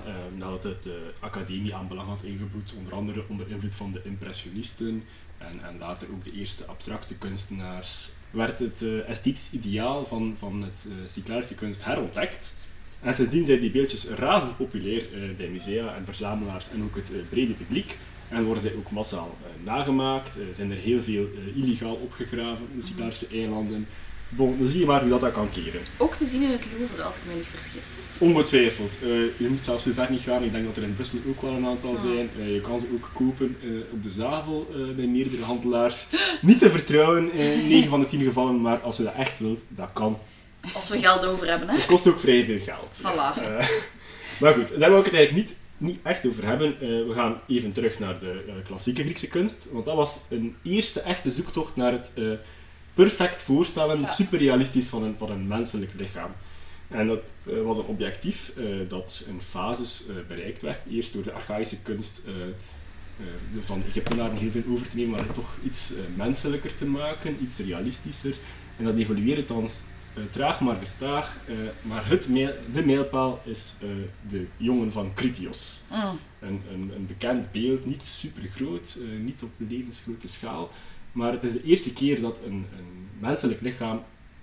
[0.61, 5.03] het de academie aan belang had ingebloed, onder andere onder invloed van de impressionisten
[5.37, 10.87] en, en later ook de eerste abstracte kunstenaars, werd het esthetisch ideaal van, van het
[10.89, 12.55] uh, Cycladische kunst herontdekt.
[13.01, 15.05] En sindsdien zijn die beeldjes razend populair
[15.37, 17.97] bij musea en verzamelaars en ook het brede publiek.
[18.29, 20.37] En worden zij ook massaal nagemaakt.
[20.51, 23.87] Zijn er heel veel illegaal opgegraven in de Cycladische eilanden.
[24.29, 25.81] Bon, dan zie je maar hoe dat, dat kan keren.
[25.97, 28.17] Ook te zien in het Louvre, als ik me niet vergis.
[28.19, 28.97] Ongetwijfeld.
[29.01, 30.43] Eh, je moet zelfs zo ver niet gaan.
[30.43, 32.01] Ik denk dat er in Brussel ook wel een aantal Ah.
[32.01, 32.29] zijn.
[32.39, 36.07] Eh, je kan ze ook kopen eh, op de zavel bij meerdere handelaars.
[36.41, 39.63] Niet te vertrouwen in 9 van de 10 gevallen, maar als je dat echt wilt,
[39.69, 40.17] dat kan.
[40.73, 41.75] Als we geld over hebben, hè.
[41.75, 42.97] Het kost ook vrij veel geld.
[43.01, 43.43] Voilà.
[44.39, 46.75] Maar goed, daar wil ik het eigenlijk niet, niet echt over hebben.
[46.79, 49.67] We gaan even terug naar de klassieke Griekse kunst.
[49.71, 52.11] Want dat was een eerste echte zoektocht naar het
[52.97, 54.05] perfect voorstellen, Ja.
[54.05, 56.31] superrealistisch van een, van een menselijk lichaam.
[56.87, 60.85] En dat eh, was een objectief eh, dat in fases eh, bereikt werd.
[60.85, 62.21] Eerst door de archaïsche kunst
[63.59, 67.57] van Egyptenaren heel veel over te nemen, maar het toch iets menselijker te maken, iets
[67.57, 68.35] realistischer.
[68.77, 69.69] En dat evolueerde dan
[70.29, 71.37] traag maar gestaag.
[71.81, 72.23] maar het
[72.73, 73.73] de mijlpaal is
[74.29, 75.81] de jongen van Critios.
[75.91, 76.19] Mm.
[76.39, 80.71] Een, een, een bekend beeld, niet super groot, niet op levensgrote schaal.
[81.17, 84.01] Maar het is de eerste keer dat een, een menselijk lichaam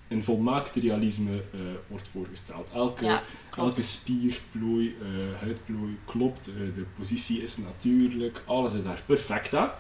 [0.09, 2.71] in volmaakt realisme eh, wordt voorgesteld.
[2.73, 3.23] Elke, Ja,
[3.57, 9.55] elke spier, plooi, eh, huidplooi klopt, eh, de positie is natuurlijk, alles is daar perfect
[9.55, 9.71] aan.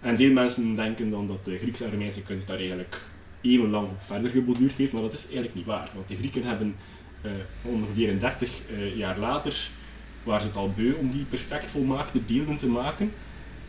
[0.00, 3.04] En veel mensen denken dan dat de Griekse en Romeinse kunst daar eigenlijk
[3.40, 5.90] eeuwenlang op verder geborduurd heeft, maar dat is eigenlijk niet waar.
[5.94, 6.76] Want de Grieken hebben
[7.62, 9.70] ongeveer een 30 eh, jaar later,
[10.22, 13.12] waren ze het al beu om die perfect volmaakte beelden te maken,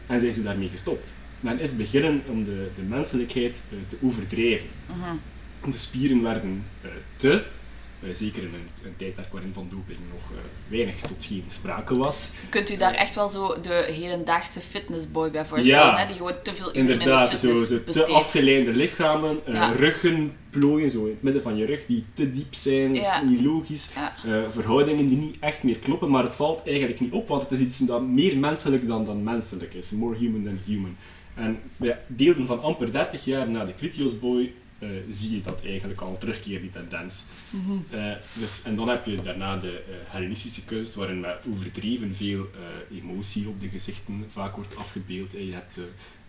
[0.07, 1.13] en zijn ze daarmee gestopt.
[1.43, 4.67] Men is beginnen om de, de menselijkheid eh, te overdrijven.
[4.87, 5.71] Mhm.
[5.71, 7.43] De spieren werden eh, te,
[8.03, 12.31] eh, zeker in een, een tijdperk waarin van doping nog weinig tot geen sprake was.
[12.41, 15.97] Je kunt u daar echt wel zo de hedendaagse fitnessboy bij voorstellen, Ja.
[15.97, 16.07] hè?
[16.07, 19.71] die gewoon te veel uren in de Inderdaad, zo, zo te afgeleide lichamen, Ja.
[19.71, 23.01] ruggen, plooien zo in het midden van je rug, die te diep zijn, Ja.
[23.01, 23.89] is niet logisch.
[23.95, 24.45] Ja.
[24.51, 27.59] Verhoudingen die niet echt meer kloppen, maar het valt eigenlijk niet op, want het is
[27.59, 29.91] iets dat meer menselijk dan, dan menselijk is.
[29.91, 30.97] More human than human.
[31.35, 35.61] En bij beelden van amper 30 jaar na de Critios Boy eh, zie je dat
[35.65, 37.25] eigenlijk al terugkeert, die tendens.
[37.89, 42.45] Eh, dus, en dan heb je daarna de eh, Hellenistische kunst, waarin met overdreven veel
[42.91, 45.35] emotie op de gezichten vaak wordt afgebeeld.
[45.35, 45.79] En je hebt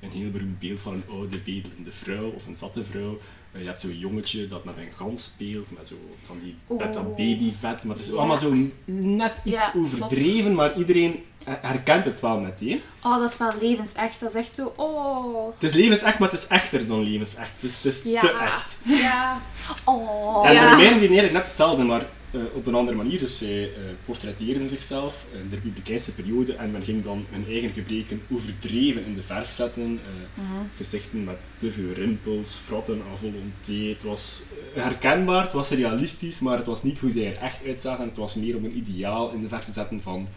[0.05, 3.19] een heel beroemd beeld van een oude bedelende vrouw of een zatte vrouw.
[3.53, 5.95] Eh, je hebt zo'n jongetje dat met een gans speelt, met zo
[6.27, 6.79] van die Oh.
[6.93, 7.85] dat babyvet.
[7.85, 8.17] Maar het is Ja.
[8.19, 9.95] allemaal zo net iets Ja, klopt.
[9.95, 12.81] overdreven, maar iedereen eh, herkent het wel meteen.
[13.03, 14.21] Oh, dat is wel levensecht.
[14.21, 14.73] Dat is echt zo...
[14.77, 15.53] Oh.
[15.61, 17.51] Het is levensecht, maar het is echter dan levensecht.
[17.61, 18.21] Het is, het is Ja.
[18.21, 18.79] te echt.
[18.85, 19.41] Ja.
[19.85, 20.49] Oh.
[20.49, 23.19] En de Romeinen die eigenlijk net hetzelfde, maar eh, op een andere manier.
[23.19, 23.71] Dus zij uh,
[24.05, 29.15] portretteerden zichzelf in de republikeinse periode en men ging dan hun eigen gebreken overdreven in
[29.15, 29.93] de verf zetten.
[30.39, 30.43] Uh,
[30.77, 33.89] Gezichten met te veel rimpels, frotten à volonté.
[33.89, 34.43] Het was
[34.75, 38.05] herkenbaar, het was realistisch, maar het was niet hoe zij er echt uitzagen.
[38.05, 40.29] Het was meer om een ideaal in de verf te zetten van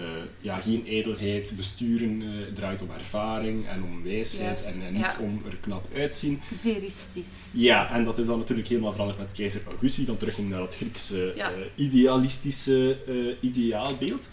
[0.00, 0.06] uh,
[0.40, 1.52] ja, geen ijdelheid.
[1.56, 5.16] Besturen uh, draait om ervaring en om wijsheid en, en, niet ja.
[5.20, 6.40] om er knap uitzien.
[6.54, 7.52] Veristisch.
[7.54, 10.74] Ja, en dat is dan natuurlijk helemaal veranderd met keizer Augustus, dan terugging naar dat
[10.74, 11.50] Griekse ja.
[11.50, 12.98] uh, idealistische
[13.40, 14.28] ideaalbeeld.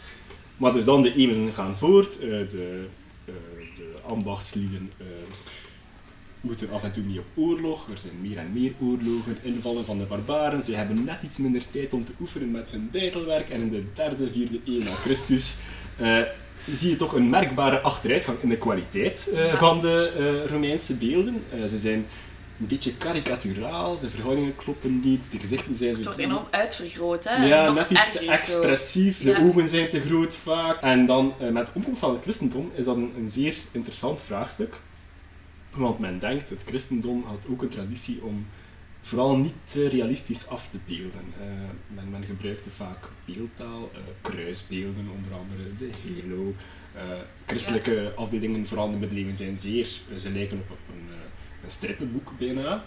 [0.57, 2.85] Maar dus dan de eeuwen gaan voort, de, de
[4.07, 4.89] ambachtslieden
[6.45, 7.89] moeten af en toe niet op oorlog.
[7.89, 10.63] Er zijn meer en meer oorlogen, invallen van de barbaren.
[10.63, 13.49] Ze hebben net iets minder tijd om te oefenen met hun bijtelwerk.
[13.49, 15.57] En in de derde, vierde eeuw na Christus
[16.01, 16.21] uh,
[16.71, 19.57] zie je toch een merkbare achteruitgang in de kwaliteit uh, ja.
[19.57, 21.43] van de uh, Romeinse beelden.
[21.67, 22.05] ze zijn
[22.59, 25.95] een beetje karikaturaal, de verhoudingen kloppen niet, de gezichten zijn zo...
[25.95, 27.45] Het wordt enorm uitvergroot, hè?
[27.45, 29.41] Ja, Nog net iets te expressief, de Ja.
[29.41, 30.81] ogen zijn te groot vaak.
[30.81, 34.79] En dan met de opkomst van het christendom is dat een, een zeer interessant vraagstuk.
[35.75, 38.45] Want men denkt, het christendom had ook een traditie om
[39.01, 41.33] vooral niet te realistisch af te beelden.
[41.39, 41.47] Uh,
[41.87, 46.53] men, men, gebruikte vaak beeldtaal, uh, kruisbeelden, onder andere de halo.
[46.95, 47.01] Uh,
[47.45, 48.09] christelijke ja.
[48.09, 49.87] afbeeldingen, vooral in de middeleeuwen, zijn zeer,
[50.19, 51.15] ze lijken op een,
[51.63, 52.83] een strippenboek bijna.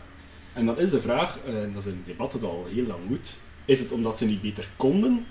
[0.53, 1.39] En dan is de vraag,
[1.73, 4.69] dat is een debat dat al heel lang moet, is het omdat ze niet beter
[4.77, 5.27] konden,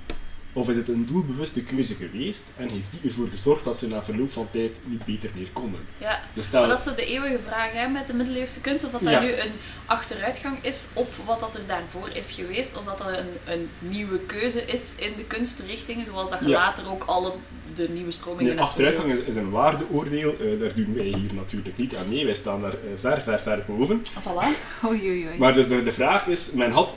[0.57, 4.03] of is het een doelbewuste keuze geweest en heeft die ervoor gezorgd dat ze na
[4.03, 5.79] verloop van tijd niet beter meer konden?
[5.97, 8.85] Ja, dus stel, maar dat is zo de eeuwige vraag hè, met de middeleeuwse kunst,
[8.85, 9.09] of dat Ja.
[9.11, 9.51] daar nu een
[9.85, 14.19] achteruitgang is op wat dat er daarvoor is geweest, of dat dat een, een nieuwe
[14.19, 16.57] keuze is in de kunstrichtingen, zoals dat je Ja.
[16.57, 17.33] later ook alle
[17.73, 21.77] de nieuwe stromingen Nee, achteruitgang is, is een waardeoordeel, eh, daar doen wij hier natuurlijk
[21.77, 22.25] niet aan mee.
[22.25, 24.01] Wij staan daar eh, ver, ver, ver boven.
[24.21, 24.45] Voilà.
[24.87, 25.37] Oei, oei, oei.
[25.37, 26.93] Maar dus de, de vraag is, men had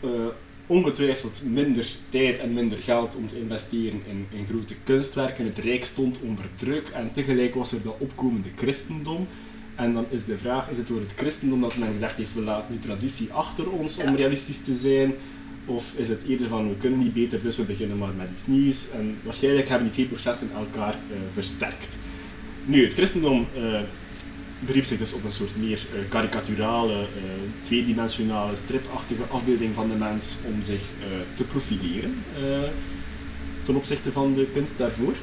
[0.00, 0.10] eh,
[0.68, 5.44] ongetwijfeld minder tijd en minder geld om te investeren in, in grote kunstwerken.
[5.44, 9.26] Het Rijk stond onder druk en tegelijk was er dat opkomende christendom.
[9.74, 12.40] En dan is de vraag, is het door het christendom dat men gezegd heeft, we
[12.40, 15.14] laten die traditie achter ons om realistisch te zijn?
[15.66, 18.46] Of is het eerder van, we kunnen niet beter, dus we beginnen maar met iets
[18.46, 18.90] nieuws?
[18.90, 21.98] En waarschijnlijk hebben die twee processen elkaar eh, versterkt.
[22.64, 23.80] Nu, het christendom eh,
[24.58, 27.06] beriep zich dus op een soort meer eh, karikaturale, eh,
[27.62, 32.14] tweedimensionale, stripachtige afbeelding van de mens om zich eh, te profileren
[33.64, 35.14] ten opzichte van de kunst daarvoor.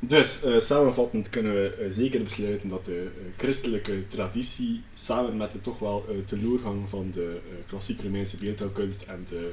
[0.00, 6.06] Dus samenvattend kunnen we zeker besluiten dat de christelijke traditie samen met de toch wel
[6.26, 9.50] teleurgang van de klassieke Romeinse beeldhouwkunst en de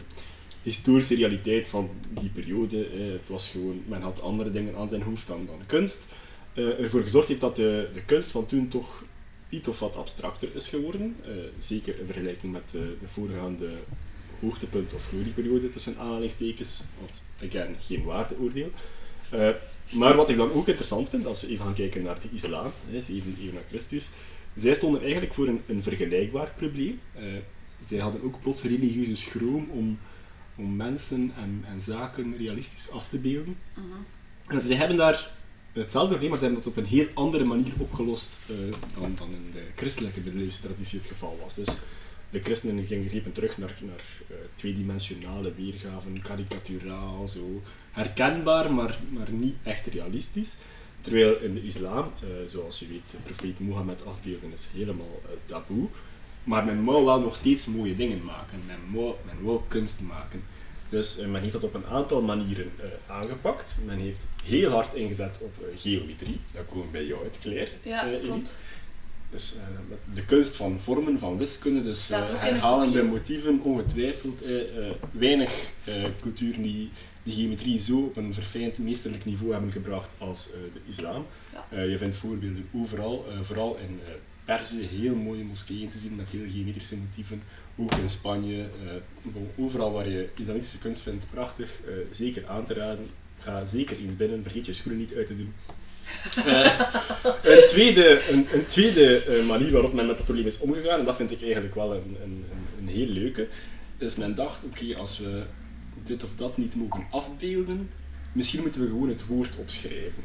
[0.64, 2.78] historische realiteit van die periode,
[3.12, 6.06] het was gewoon, men had andere dingen aan zijn hoofd dan, dan kunst,
[6.54, 9.04] eh, ervoor gezorgd heeft dat de, de kunst van toen toch
[9.52, 11.16] iets of wat abstracter is geworden.
[11.26, 13.70] Eh, zeker in vergelijking met de, de voorgaande
[14.40, 18.72] hoogtepunt of glorieperiode tussen aanhalingstekens, want again, geen waardeoordeel.
[19.30, 19.50] Eh,
[19.92, 22.72] maar wat ik dan ook interessant vind, als we even gaan kijken naar de islam,
[22.90, 24.10] hè, 7 eeuw na Christus,
[24.56, 27.00] zij stonden eigenlijk voor een, een vergelijkbaar probleem.
[27.14, 27.24] Eh,
[27.86, 30.00] zij hadden ook plots religieuze schroom om,
[30.56, 33.58] om mensen en, en zaken realistisch af te beelden.
[34.48, 35.32] En zij hebben daar
[35.74, 38.56] hetzelfde probleem, maar ze hebben dat op een heel andere manier opgelost eh,
[39.00, 41.56] dan, dan in de christelijke middeleeuwse traditie het geval was.
[41.56, 41.78] Dus
[42.30, 49.56] de christenen gingen terug naar, naar eh, tweedimensionale weergaven, karikaturaal, zo herkenbaar, maar, maar niet
[49.64, 50.56] echt realistisch.
[51.02, 55.88] Terwijl in de islam, eh, zoals je weet, de profeet Mohammed afbeelden is helemaal taboe.
[56.44, 58.60] Maar men wou wel nog steeds mooie dingen maken.
[58.68, 60.44] Men wou, men wou kunst maken.
[60.92, 63.76] Dus eh, men heeft dat op een aantal manieren eh, aangepakt.
[63.86, 66.40] Men heeft heel hard ingezet op eh, geometrie.
[66.54, 67.72] Dat komt bij jou uit, Claire.
[67.84, 68.60] Ja, klopt.
[69.30, 69.56] Dus
[70.14, 74.44] de kunst van vormen, van wiskunde, dus herhalende motieven, ongetwijfeld.
[75.12, 75.70] weinig
[76.22, 76.90] culturen die
[77.24, 81.26] de geometrie zo op een verfijnd meesterlijk niveau hebben gebracht als de islam.
[81.72, 81.82] Ja.
[81.82, 84.00] Je vindt voorbeelden overal, vooral in
[84.46, 87.44] Perzië, heel mooie moskeeën te zien met heel geometrische motieven.
[87.76, 91.80] Ook in Spanje, eh, overal waar je islamitische kunst vindt, prachtig.
[91.88, 93.06] eh, zeker aan te raden.
[93.40, 95.54] Ga zeker eens binnen, vergeet je schoenen niet uit te doen.
[96.46, 96.80] Eh,
[97.44, 101.16] een tweede, een, een tweede manier waarop men met dat probleem is omgegaan, en dat
[101.16, 102.46] vind ik eigenlijk wel een, een,
[102.80, 103.48] een heel leuke,
[103.98, 105.44] is men dacht, oké, als we
[106.04, 107.90] dit of dat niet mogen afbeelden,
[108.32, 110.24] misschien moeten we gewoon het woord opschrijven.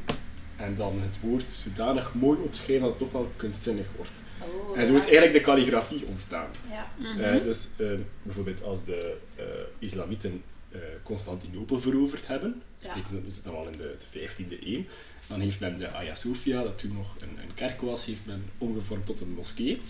[0.56, 4.22] En dan het woord zodanig mooi opschrijven dat het toch wel kunstzinnig wordt.
[4.40, 6.48] Oh, En zo is eigenlijk de kalligrafie ontstaan.
[6.70, 6.90] Ja.
[6.98, 7.20] Mhm.
[7.20, 7.86] Eh, dus eh,
[8.22, 9.44] bijvoorbeeld als de eh,
[9.78, 12.88] islamieten eh, Constantinopel veroverd hebben, Ja.
[12.90, 14.82] spreken we zitten al in de, de 15e eeuw,
[15.26, 18.44] dan heeft men de Hagia Sophia, dat toen nog een, een kerk was, heeft men
[18.58, 19.80] omgevormd tot een moskee.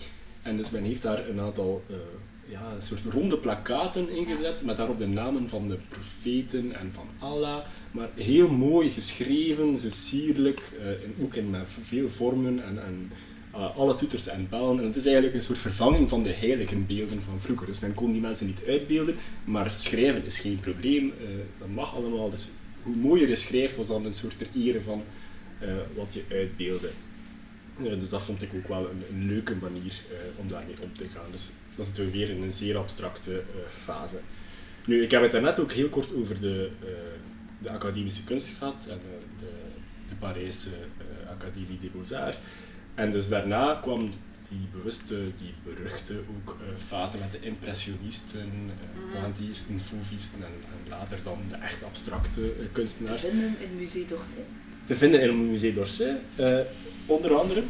[0.41, 1.95] En dus men heeft daar een aantal eh,
[2.49, 7.07] ja, een soort ronde plakaten ingezet met daarop de namen van de profeten en van
[7.19, 7.65] Allah.
[7.91, 13.11] Maar heel mooi geschreven, zo sierlijk, eh, en ook in met veel vormen en, en
[13.55, 14.79] uh, alle toeters en bellen.
[14.79, 17.65] En het is eigenlijk een soort vervanging van de heiligenbeelden van vroeger.
[17.65, 21.05] Dus men kon die mensen niet uitbeelden, maar schrijven is geen probleem.
[21.05, 21.27] Uh,
[21.59, 22.29] dat mag allemaal.
[22.29, 22.51] Dus
[22.83, 25.03] hoe mooier je schrijft, was dan een soort ter ere van
[25.61, 26.89] uh, wat je uitbeelde.
[27.77, 30.01] Dus dat vond ik ook wel een, een leuke manier
[30.35, 31.31] om daarmee om te gaan.
[31.31, 33.43] Dus dan zitten we weer in een zeer abstracte
[33.83, 34.19] fase.
[34.85, 36.71] Nu, ik heb het daarnet ook heel kort over de,
[37.61, 38.99] de academische kunst gehad en
[39.37, 39.45] de,
[40.09, 40.69] de Parijse
[41.29, 42.37] Académie des Beaux-Arts.
[42.95, 44.11] En dus daarna kwam
[44.49, 48.51] die bewuste, die beruchte ook, uh, fase met de impressionisten,
[49.13, 53.21] uh, pointillisten, fauvisten en, en, later dan de echt abstracte uh, kunstenaars.
[53.21, 54.45] Te vinden in het Musée d'Orsay.
[54.85, 56.15] Te vinden in het Musée d'Orsay,
[57.07, 57.63] onder andere.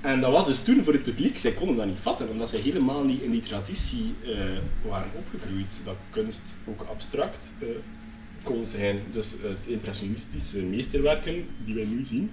[0.00, 2.60] En dat was dus toen voor het publiek, zij konden dat niet vatten, omdat zij
[2.60, 4.14] helemaal niet in die traditie
[4.88, 5.80] waren opgegroeid.
[5.84, 7.52] Dat kunst ook abstract
[8.42, 8.98] kon zijn.
[9.12, 12.30] Dus het impressionistische meesterwerken die wij nu zien,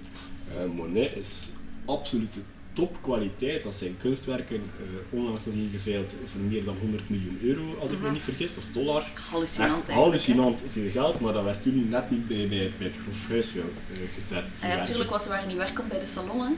[0.74, 1.52] Monet is
[1.84, 2.38] absolute
[2.78, 3.62] topkwaliteit.
[3.62, 8.00] Dat zijn kunstwerken, uh, onlangs nog ingeveild voor meer dan 100 miljoen euro, als ik
[8.00, 9.04] me niet vergis, of dollar.
[9.30, 12.96] Hallucinant Echt hallucinant veel geld, maar dat werd toen net niet bij, bij, bij het
[13.02, 14.44] grof huisvuil uh, gezet.
[14.62, 16.52] Ja, natuurlijk was ze waren niet werken bij de salon, hè?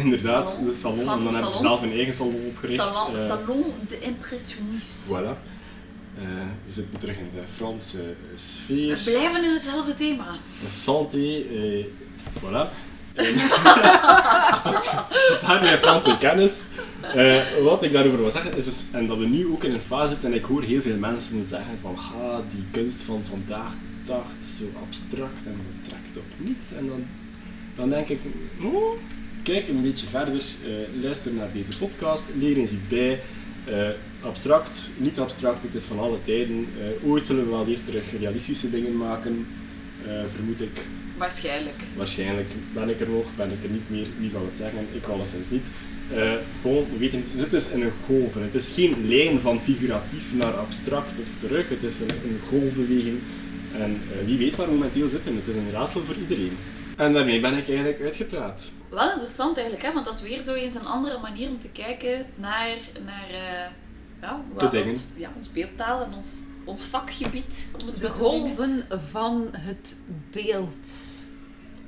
[0.00, 0.64] Inderdaad, Salon.
[0.64, 0.98] de salon.
[1.00, 2.80] Franse en dan hebben ze zelf een eigen salon opgericht.
[2.80, 4.98] Salon, Eh, salon de impressioniste.
[5.08, 5.50] Voilà.
[6.18, 6.24] Eh,
[6.66, 8.98] we zitten terug in de Franse eh, We sfeer.
[9.04, 10.26] blijven in hetzelfde thema.
[10.70, 11.84] Santé, eh,
[12.40, 12.68] voilà.
[13.14, 13.34] En-
[14.62, 14.82] tot,
[15.28, 16.64] tot daar mijn Franse kennis.
[17.14, 19.80] Eh, wat ik daarover wil zeggen is dus, en dat we nu ook in een
[19.80, 23.70] fase zitten en ik hoor heel veel mensen zeggen van ga die kunst van vandaag
[23.70, 24.24] de dag
[24.58, 26.72] zo abstract en dat trekt op niets.
[26.74, 27.04] En dan,
[27.76, 28.20] dan denk ik,
[28.62, 28.98] oh,
[29.42, 33.20] kijk een beetje verder, eh, luister naar deze podcast, leer eens iets bij.
[33.64, 33.88] Eh,
[34.20, 36.66] abstract, niet abstract, het is van alle tijden.
[37.06, 39.46] Ooit zullen we wel weer terug realistische dingen maken,
[40.26, 40.80] vermoed ik.
[41.22, 41.82] Waarschijnlijk.
[41.96, 44.86] Waarschijnlijk ben ik er nog, ben ik er niet meer, wie zal het zeggen?
[44.92, 45.66] Ik alleszins niet.
[46.14, 46.32] Eh
[46.62, 48.42] bon, we weten niet, het is in een golven.
[48.42, 51.68] Het is geen lijn van figuratief naar abstract of terug.
[51.68, 53.18] Het is een, een golfbeweging.
[53.78, 55.36] En eh, wie weet waar we momenteel zitten.
[55.36, 56.56] Het is een raadsel voor iedereen.
[56.96, 58.72] En daarmee ben ik eigenlijk uitgepraat.
[58.88, 59.92] Wel interessant eigenlijk, hè?
[59.92, 63.70] want dat is weer zo eens een andere manier om te kijken naar, naar eh,
[64.20, 67.70] ja, wat ons, ja, ons beeldtaal en ons, ons vakgebied.
[67.80, 70.86] Om het De golven van het beeld.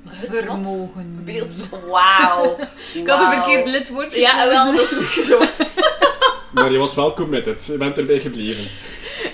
[0.07, 0.39] Het wat?
[0.39, 1.21] Vermogen.
[1.23, 2.57] Beeld van wauw.
[2.93, 5.39] Ik had een verkeerd lidwoord Ja, wel, dat is goed zo.
[6.53, 7.65] Maar je was wel committed.
[7.65, 8.65] Je bent erbij gebleven.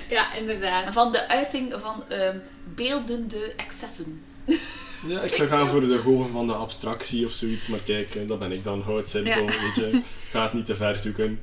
[0.09, 0.93] Ja, inderdaad.
[0.93, 2.37] Van de uiting van ehm,
[2.75, 4.23] beeldende excessen.
[5.07, 7.67] Ja, ik zou gaan voor de golven van de abstractie of zoiets.
[7.67, 8.81] Maar kijk, eh, dat ben ik dan.
[8.81, 9.45] Hou het simpel, Ja.
[9.45, 10.01] weet je.
[10.31, 11.41] Ga het niet te ver zoeken.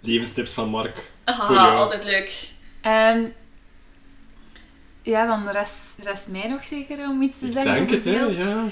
[0.00, 1.10] Levenstips van Mark.
[1.24, 1.56] Jou.
[1.76, 2.48] altijd leuk.
[2.80, 3.24] Ehm,
[5.02, 8.04] ja, dan rest, rest mij nog zeker om iets te Ik zeggen denk over het,
[8.04, 8.12] hè.
[8.12, 8.36] beeld.
[8.36, 8.64] Ja.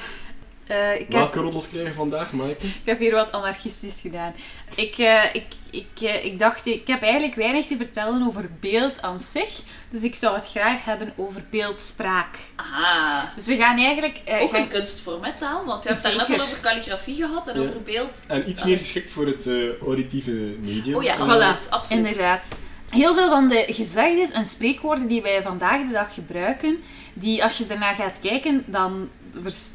[0.67, 2.67] Eh, ik, heb, Welke roddels krijgen we vandaag, Maaike?
[2.67, 4.35] ik heb hier wat anarchistisch gedaan.
[4.75, 9.03] Ik, eh, ik, ik, eh, ik dacht, ik heb eigenlijk weinig te vertellen over beeld
[9.03, 9.61] aan zich.
[9.91, 12.37] Dus ik zou het graag hebben over beeldspraak.
[12.57, 13.33] Aha.
[13.37, 14.21] Dus we gaan eigenlijk...
[14.25, 15.65] eh, Ook gaan- een kunstvorm, hè, taal?
[15.65, 17.69] Want we hebben het daarnet al over calligrafie gehad en Ja.
[17.69, 18.23] over beeld.
[18.27, 20.95] En iets meer geschikt voor het eh, auditieve medium.
[20.97, 21.71] Oh ja, absoluut.
[21.71, 22.07] absoluut.
[22.07, 22.49] Inderdaad.
[22.91, 26.79] Heel veel van de gezegdes en spreekwoorden die wij vandaag de dag gebruiken,
[27.13, 29.09] die als je ernaar gaat kijken, dan...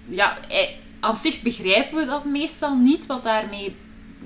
[0.09, 3.75] Ja, eh, aan zich begrijpen we dat meestal niet, wat daarmee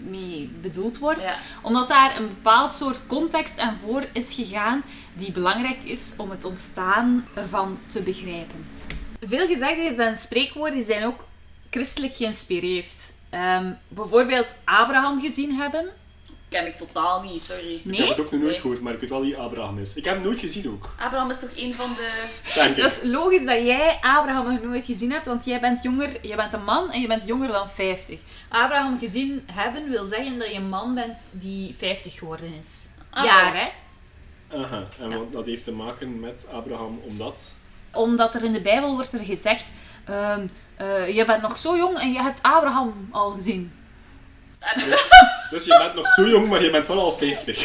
[0.09, 1.21] mee bedoeld wordt.
[1.21, 1.37] Ja.
[1.61, 6.45] Omdat daar een bepaald soort context aan voor is gegaan, die belangrijk is om het
[6.45, 8.65] ontstaan ervan te begrijpen.
[9.21, 11.25] Veel gezegdes en spreekwoorden zijn ook
[11.69, 12.95] christelijk geïnspireerd.
[13.29, 15.89] Ehm, bijvoorbeeld Abraham gezien hebben.
[16.49, 17.73] Ken ik totaal niet, sorry.
[17.75, 17.99] Ik Nee?
[17.99, 18.61] heb het ook nog nooit Nee.
[18.61, 19.93] gehoord, maar ik weet wel wie Abraham is.
[19.93, 20.93] Ik heb hem nooit gezien ook.
[20.99, 22.23] Abraham is toch een van de...
[22.55, 22.81] Denk ik.
[22.83, 26.35] Dat is logisch dat jij Abraham nog nooit gezien hebt, want jij bent jonger, jij
[26.35, 28.19] bent een man en je bent jonger dan 50.
[28.49, 32.87] Abraham gezien hebben wil zeggen dat je een man bent die 50 geworden is.
[33.09, 33.61] Ah, Jaar, wel.
[33.61, 33.67] hè?
[34.63, 37.51] Aha, en wat dat heeft te maken met Abraham omdat...
[37.93, 39.71] Omdat er in de Bijbel wordt er gezegd,
[40.05, 43.71] ehm, eh, je bent nog zo jong en je hebt Abraham al gezien.
[45.51, 47.57] Dus je bent nog zo jong, maar je bent wel al 50.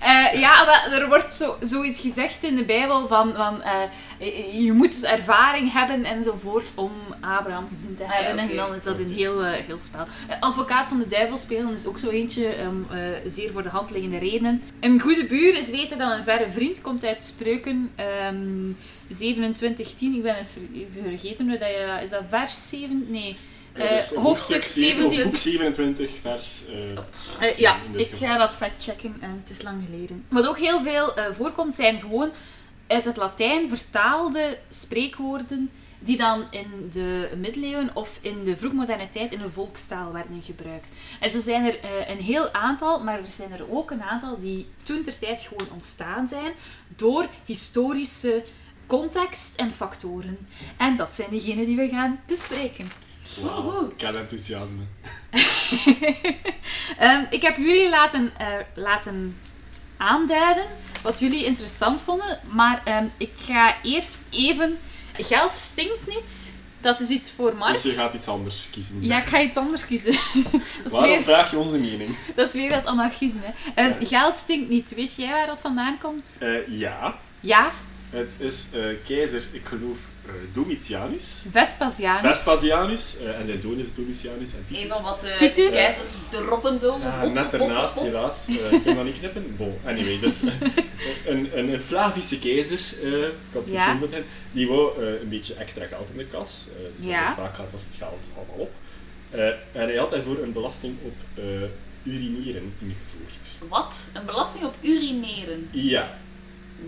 [0.00, 3.72] Eh, ja, maar er wordt zo, zoiets gezegd in de Bijbel van, van eh,
[4.18, 8.44] je- je moet ervaring hebben enzovoort om Abraham gezien te Ah, hebben.
[8.44, 8.50] ja.
[8.50, 10.04] En dan is dat een heel, eh, heel spel.
[10.28, 13.68] Eh, Advocaat van de duivel spelen is ook zo eentje, um, eh, zeer voor de
[13.68, 14.62] hand liggende redenen.
[14.80, 18.70] Een goede buur is beter dan een verre vriend, komt uit Spreuken ehm
[19.08, 20.14] 27:10.
[20.14, 21.98] Ik ben eens ver- vergeten hoe dat je...
[22.02, 23.06] Is dat vers 7?
[23.08, 23.36] Nee.
[23.76, 25.24] Eh, hoofdstuk zeven- of 27.
[25.24, 26.62] Boek 27, vers...
[26.66, 28.28] eh, Eh, ja, ik geval.
[28.28, 30.24] ga dat factchecken en het is lang geleden.
[30.28, 32.30] Wat ook heel veel voorkomt, zijn gewoon
[32.86, 39.32] uit het Latijn vertaalde spreekwoorden die dan in de middeleeuwen of in de vroegmoderne tijd
[39.32, 40.88] in een volkstaal werden gebruikt.
[41.20, 41.78] En zo zijn er
[42.10, 45.72] een heel aantal, maar er zijn er ook een aantal die toen ter tijd gewoon
[45.72, 46.52] ontstaan zijn
[46.96, 48.42] door historische
[48.86, 50.38] context en factoren.
[50.76, 52.88] En dat zijn diegenen die we gaan bespreken.
[53.96, 54.82] Ik had enthousiasme.
[56.98, 59.38] Ehm, ik heb jullie laten, eh, laten
[59.96, 60.64] aanduiden
[61.02, 64.78] wat jullie interessant vonden, maar ehm, ik ga eerst even...
[65.12, 66.54] Geld stinkt niet.
[66.80, 67.72] Dat is iets voor Mark.
[67.72, 69.02] Dus je gaat iets anders kiezen.
[69.04, 70.12] Ja, ik ga iets anders kiezen.
[70.84, 72.16] Waarom weer, vraag je onze mening?
[72.36, 73.52] dat is weer dat anarchisme.
[73.76, 73.96] Ja.
[74.00, 74.94] Geld stinkt niet.
[74.94, 76.36] Weet jij waar dat vandaan komt?
[76.40, 77.72] Eh, ja, Ja,
[78.10, 81.44] het is eh, keizer, ik geloof, eh, Domitianus.
[81.50, 82.20] Vespasianus.
[82.36, 84.82] Vespasianus, eh, en zijn zoon is Domitianus en Titus.
[84.82, 85.72] Een van wat uh, Titus.
[85.74, 86.98] keizers droppen zo.
[87.32, 87.60] Net hop.
[88.04, 88.48] helaas.
[88.48, 89.54] Ik kan dat niet knippen.
[89.56, 90.42] Bon, anyway, dus
[91.26, 93.94] een, een, een Flavische keizer, eh, ik had het Ja.
[93.94, 96.66] met hem, die wou eh, een beetje extra geld in de kas.
[96.70, 97.26] eh zoals Ja.
[97.26, 98.70] het vaak gaat, was het geld allemaal op.
[99.30, 101.44] Eh, en hij had daarvoor een belasting op eh,
[102.12, 103.68] urineren ingevoerd.
[103.68, 104.10] Wat?
[104.12, 105.68] Een belasting op urineren.
[105.72, 106.18] Ja,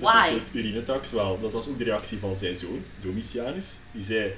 [0.01, 1.11] dus een soort urinetax.
[1.13, 3.77] Wel, dat was ook de reactie van zijn zoon, Domitianus.
[3.93, 4.35] Die zei,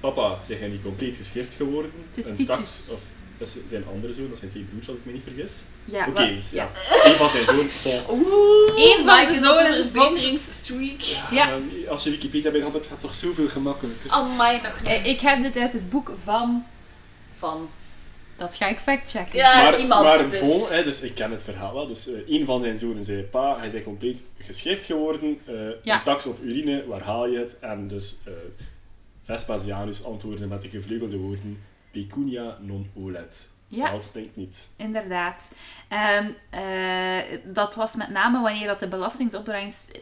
[0.00, 1.90] papa, zijn jij niet compleet geschift geworden?
[2.08, 2.56] Het is een Titus.
[2.56, 3.00] tax, of
[3.38, 5.52] dat is zijn andere zoon, dat zijn twee broers als ik me niet vergis.
[5.84, 6.70] Ja, Oké, dus ja.
[7.04, 8.00] Een van zijn zoon.
[8.10, 11.00] Oeh, Eén van zonen op een verbeteringsstreak.
[11.30, 11.58] Ja.
[11.88, 14.10] Als je Wikipedia bent, het gaat toch zoveel gemakkelijker.
[14.10, 14.88] Amai, nog niet.
[14.88, 16.64] Eh, Ik heb dit uit het boek van...
[17.34, 17.68] Van.
[18.36, 19.36] Dat ga ik factchecken.
[19.38, 20.40] Ja, maar, iemand maar dus.
[20.40, 21.86] bon, hè, dus ik ken het verhaal wel.
[21.86, 25.38] Dus eh, een van zijn zonen zei, pa, hij is compleet geschift geworden.
[25.46, 25.96] eh, Ja.
[25.96, 27.58] Een tax op urine, waar haal je het?
[27.58, 28.32] En dus eh,
[29.24, 33.48] Vespasianus antwoordde met de gevleugelde woorden, pecunia non olet.
[33.68, 33.86] Ja.
[33.86, 34.68] Geld stinkt niet.
[34.76, 35.50] Inderdaad.
[35.88, 39.98] Ehm, eh, dat was met name wanneer dat de belastingsopbrengst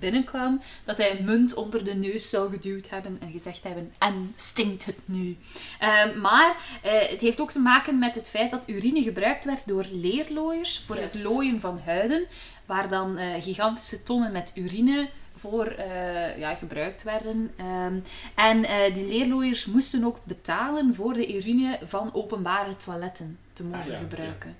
[0.00, 4.32] binnenkwam, dat hij een munt onder de neus zou geduwd hebben en gezegd hebben, en
[4.36, 5.36] stinkt het nu.
[5.78, 9.68] Ehm, maar eh, het heeft ook te maken met het feit dat urine gebruikt werd
[9.68, 12.26] door leerlooiers voor het looien van huiden,
[12.66, 15.08] waar dan eh, gigantische tonnen met urine
[15.38, 17.52] voor eh, ja, gebruikt werden.
[17.56, 17.98] Ehm,
[18.34, 23.80] en eh, die leerlooiers moesten ook betalen voor de urine van openbare toiletten te mogen
[23.80, 24.56] Ah, ja, gebruiken.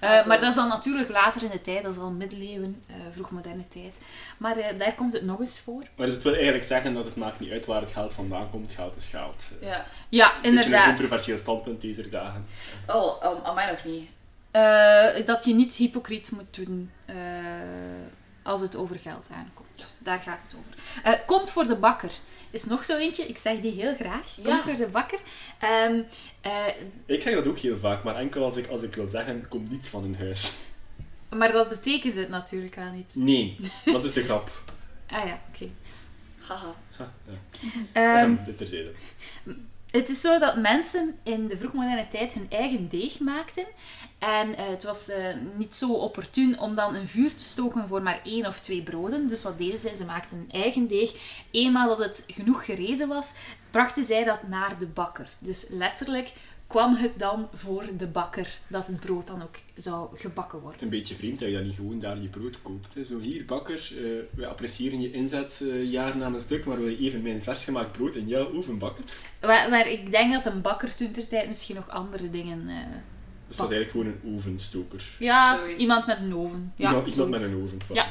[0.00, 0.20] Ja.
[0.20, 2.94] Eh, maar dat is dan natuurlijk later in de tijd, dat is al middeleeuwen, eh
[3.10, 3.98] vroegmoderne tijd.
[4.38, 5.82] Maar eh, daar komt het nog eens voor.
[5.96, 8.50] Maar dus het wil eigenlijk zeggen dat het maakt niet uit waar het geld vandaan
[8.50, 8.72] komt.
[8.72, 9.44] Geld is geld.
[9.60, 9.86] Ja.
[10.08, 10.86] Ja, een inderdaad.
[10.86, 12.46] controversieel standpunt deze dagen.
[12.86, 14.08] Oh, um, aan mij nog niet.
[14.50, 17.14] Eh, dat je niet hypocriet moet doen eh,
[18.42, 19.96] als het over geld aankomt.
[19.98, 20.74] Daar gaat het over.
[21.02, 22.10] Eh, komt voor de bakker.
[22.50, 24.34] Is nog zo eentje, ik zeg die heel graag.
[24.34, 24.62] Komt Ja.
[24.62, 25.18] voor de bakker.
[25.58, 26.02] Ehm,
[26.40, 26.52] eh,
[27.06, 29.70] Ik zeg dat ook heel vaak, maar enkel als ik, als ik wil zeggen, komt
[29.70, 30.56] niets van een huis.
[31.30, 33.14] maar dat betekent het natuurlijk wel niet.
[33.14, 34.50] Nee, dat is de grap.
[35.06, 35.68] Ah ja, oké.
[36.40, 36.74] Haha.
[36.96, 38.20] Ha, ja.
[38.22, 38.92] Ehm, Dit terzijde.
[39.92, 43.64] Het is zo dat mensen in de vroegmoderne tijd hun eigen deeg maakten.
[44.18, 45.26] En eh, het was eh,
[45.56, 49.28] niet zo opportun om dan een vuur te stoken voor maar één of twee broden.
[49.28, 49.96] Dus wat deden zij?
[49.96, 51.14] Ze maakten een eigen deeg.
[51.50, 53.34] Eenmaal dat het genoeg gerezen was,
[53.70, 55.28] brachten zij dat naar de bakker.
[55.38, 56.32] Dus letterlijk
[56.72, 60.82] kwam het dan voor de bakker dat het brood dan ook zou gebakken worden.
[60.82, 62.94] Een beetje vreemd dat je dan niet gewoon daar je brood koopt.
[62.94, 63.04] Hè.
[63.04, 64.04] Zo hier, bakker, eh,
[64.36, 67.64] wij appreciëren je inzet eh, jaren aan een stuk, maar wil je even mijn vers
[67.64, 69.04] gemaakt brood in jouw oven bakken?
[69.40, 72.68] Maar, maar ik denk dat een bakker toen ter tijd misschien nog andere dingen...
[72.68, 72.76] eh,
[73.48, 75.02] Dus dat is eigenlijk gewoon een ovenstoker.
[75.18, 75.80] ja, Zoiets.
[75.80, 76.72] iemand met een oven.
[76.76, 77.78] Ja, iemand, iemand met een oven.
[77.82, 77.92] voilà.
[77.94, 78.06] Ja.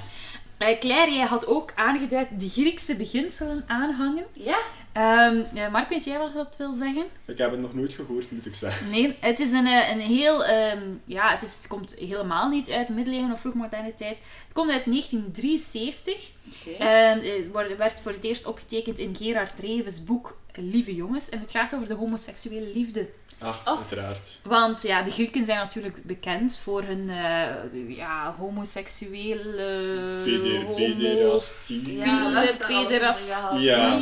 [0.80, 4.26] Claire, jij had ook aangeduid de Griekse beginselen aanhangen.
[4.34, 4.58] Ja?
[4.94, 7.06] Ehm, eh, Mark, weet jij wat dat wil zeggen?
[7.26, 8.90] Ik heb het nog nooit gehoord, moet ik zeggen.
[8.90, 10.46] Nee, het is een, eh, een heel...
[10.46, 14.18] ehm, ja, het, is, het komt helemaal niet uit de middeleeuwen of vroegmoderne tijd.
[14.44, 16.30] Het komt uit 1973.
[16.62, 16.84] Oké.
[16.84, 21.30] En eh, wordt- werd voor het eerst opgetekend in Gerard Reven's boek Lieve Jongens.
[21.30, 23.10] En het gaat over de homoseksuele liefde.
[23.40, 23.78] Ah, Oh.
[23.78, 24.40] uiteraard.
[24.44, 30.22] Want ja, de Grieken zijn natuurlijk bekend voor hun eh, ja, homoseksuele...
[30.24, 31.98] Peder- homo- pederastie.
[31.98, 33.60] Ja, het er pederastie.
[33.60, 34.00] Ja.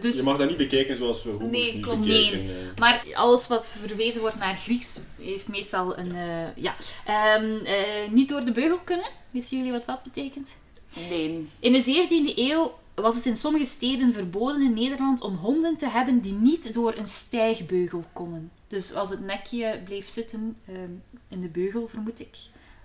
[0.00, 2.00] Dus, Je mag dat niet bekijken zoals we homo's Nee, niet klopt.
[2.00, 2.40] bekijken.
[2.40, 2.78] eh.
[2.78, 6.14] Maar alles wat verwezen wordt naar Grieks heeft meestal een...
[6.14, 6.74] eh, ja,
[7.06, 9.06] Ehm, eh, niet door de beugel kunnen.
[9.30, 10.48] Weten jullie wat dat betekent?
[11.10, 11.48] Nee.
[11.60, 15.88] In de 17e eeuw was het in sommige steden verboden in Nederland om honden te
[15.88, 18.50] hebben die niet door een stijgbeugel konden.
[18.68, 20.78] Dus als het nekje bleef zitten ehm,
[21.28, 22.28] in de beugel, vermoed ik,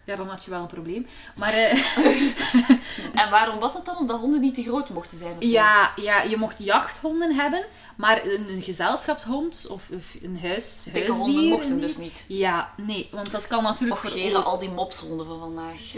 [0.05, 1.05] ja, dan had je wel een probleem.
[1.35, 1.77] Maar, eh,
[3.15, 3.97] en waarom was dat dan?
[3.97, 5.49] Omdat honden niet te groot mochten zijn of zo?
[5.49, 10.99] Ja, ja, je mocht jachthonden hebben, maar een, een gezelschapshond of, of een huis, Dikke
[10.99, 11.17] huisdier...
[11.25, 12.25] honden mochten dus niet.
[12.27, 15.81] Ja, nee, want dat kan natuurlijk geren, al die mopshonden van vandaag.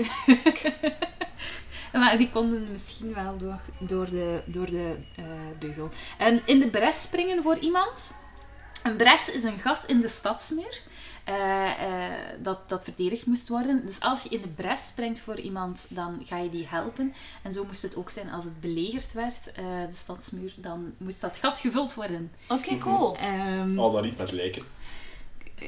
[1.91, 5.26] Maar die konden misschien wel door, door de, door de eh,
[5.59, 5.89] beugel.
[6.18, 8.15] En in de bres springen voor iemand.
[8.84, 10.82] Een bres is een gat in de stadsmuur.
[11.28, 11.71] Eh,
[12.05, 12.11] eh,
[12.41, 13.86] dat, dat verdedigd moest worden.
[13.86, 17.13] Dus als je in de bres springt voor iemand, dan ga je die helpen.
[17.41, 21.21] En zo moest het ook zijn als het belegerd werd, eh, de stadsmuur, dan moest
[21.21, 22.32] dat gat gevuld worden.
[22.49, 23.17] Oké, cool.
[23.17, 24.63] Ehm, Al dan niet met lijken.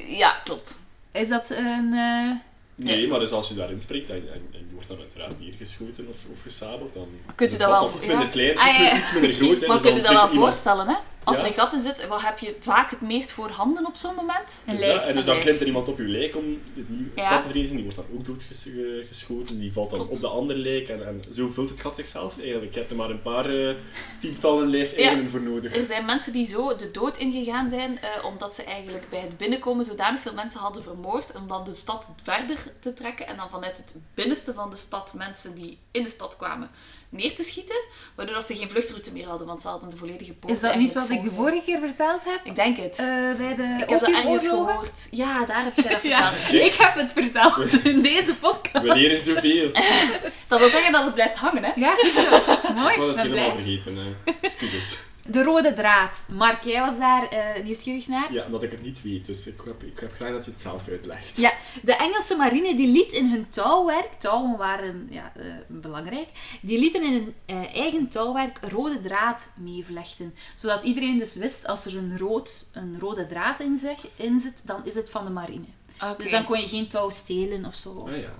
[0.08, 0.78] Ja, klopt.
[1.12, 1.92] is dat een...
[1.94, 2.30] eh,
[2.74, 6.08] Nee, maar dus als je daarin springt en, en, en je wordt dan uiteraard neergeschoten
[6.08, 8.98] of, of gesabeld, dan Kunt u dat wel iets minder klein, Ah, iets, ja, ja.
[8.98, 9.60] iets minder groot.
[9.60, 10.94] hè, Maar dus kun je dan dat wel voorstellen, hè?
[11.30, 11.44] Als Ja.
[11.44, 14.14] er een gat in zit, wat heb je vaak het meest voor handen op zo'n
[14.14, 14.62] moment?
[14.66, 15.00] een Dus lijk.
[15.06, 15.46] en dus dan lijk.
[15.46, 17.28] klimt er iemand op je lijk om het Ja.
[17.28, 20.14] gat te verdedigen, die wordt dan ook doodgeschoten, die valt dan Klopt.
[20.14, 22.72] op de andere lijk en, en zo vult het gat zichzelf eigenlijk.
[22.72, 23.74] Je hebt er maar een paar eh,
[24.20, 25.76] tientallen lijfeigenen voor nodig.
[25.76, 29.36] Er zijn mensen die zo de dood ingegaan zijn, eh, omdat ze eigenlijk bij het
[29.36, 33.50] binnenkomen zodanig veel mensen hadden vermoord, om dan de stad verder te trekken en dan
[33.50, 36.70] vanuit het binnenste van de stad mensen die in de stad kwamen
[37.10, 37.76] neer te schieten,
[38.14, 40.74] waardoor dat ze geen vluchtroute meer hadden, want ze hadden de volledige poort Is dat
[40.76, 42.40] niet wat ik de vorige keer verteld heb?
[42.44, 42.98] Ik denk het.
[42.98, 43.06] Eh,
[43.36, 45.08] bij de ik heb dat ergens gehoord.
[45.10, 46.64] Ja, daar heb jij dat Ja, verteld.
[46.64, 48.84] ik heb het verteld in deze podcast.
[48.84, 49.70] We leren zoveel.
[50.48, 51.70] Dat wil zeggen dat het blijft hangen, hè?
[51.76, 52.72] Ja, goed zo.
[52.74, 53.62] Mooi, Ik was het helemaal blij.
[53.64, 53.96] vergeten.
[54.24, 54.34] eh.
[54.40, 54.98] Excuses.
[55.30, 56.26] De rode draad.
[56.32, 58.32] Mark, jij was daar eh, nieuwsgierig naar?
[58.32, 60.60] Ja, omdat ik het niet weet, dus ik heb, ik heb graag dat je het
[60.60, 61.36] zelf uitlegt.
[61.36, 61.52] Ja,
[61.82, 66.28] de Engelse marine die liet in hun touwwerk, touwen waren ja, eh, belangrijk,
[66.62, 70.34] die lieten in hun eh, eigen touwwerk rode draad meevlechten.
[70.54, 74.62] Zodat iedereen dus wist, als er een, rood, een rode draad in, zeg, in zit,
[74.64, 75.66] dan is het van de marine.
[76.02, 76.22] Oké.
[76.22, 78.06] Dus dan kon je geen touw stelen of zo.
[78.08, 78.34] Ah ja,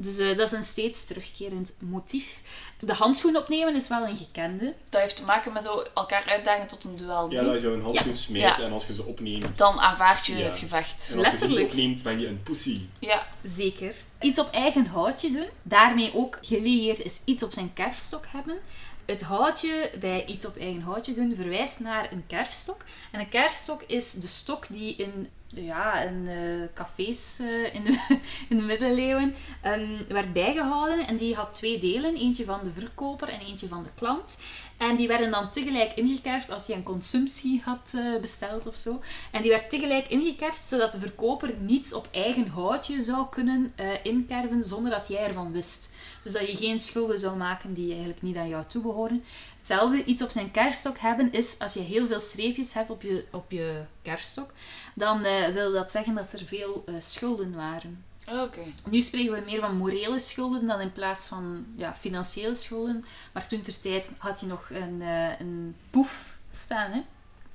[0.00, 2.40] Dus eh, dat is een steeds terugkerend motief.
[2.78, 4.74] De handschoen opnemen is wel een gekende.
[4.90, 7.30] Dat heeft te maken met zo elkaar uitdagen tot een duel.
[7.30, 8.60] ja dat je een handschoen Ja.
[8.60, 9.58] en als je ze opneemt...
[9.58, 10.44] Dan aanvaard je Ja.
[10.44, 11.08] het gevecht.
[11.10, 11.66] En als je ze Letterlijk.
[11.66, 12.80] opneemt, ben je een pussy.
[12.98, 13.26] Ja.
[13.42, 13.94] Zeker.
[14.20, 15.48] Iets op eigen houtje doen.
[15.62, 18.58] Daarmee ook gelieerd is iets op zijn kerfstok hebben.
[19.06, 22.84] Het houtje bij iets op eigen houtje doen verwijst naar een kerfstok.
[23.10, 27.98] En een kerfstok is de stok die in, ja, in eh, cafés eh, in, de,
[28.48, 31.06] in de middeleeuwen ehm, werd bijgehouden.
[31.06, 32.16] En die had twee delen.
[32.16, 34.40] Eentje van de verkoper en eentje van de klant.
[34.76, 39.00] En die werden dan tegelijk ingekerfd als je een consumptie had eh, besteld of zo.
[39.30, 43.72] En die werd tegelijk ingekerfd, zodat de verkoper niets op eigen houtje zou kunnen
[44.02, 45.94] inkerven zonder dat jij ervan wist.
[46.22, 49.24] Dus dat je geen schulden zou maken die eigenlijk niet aan jou toebehoren.
[49.58, 53.24] Hetzelfde, iets op zijn kerfstok hebben, is als je heel veel streepjes hebt op je,
[53.30, 54.52] op je kerfstok,
[54.98, 58.04] dan eh, wil dat zeggen dat er veel eh, schulden waren.
[58.28, 58.60] Oké.
[58.90, 63.04] Nu spreken we meer van morele schulden dan in plaats van ja, financiële schulden.
[63.32, 66.90] Maar toen ter tijd had je nog een, eh, een poef staan.
[66.90, 67.02] Hè?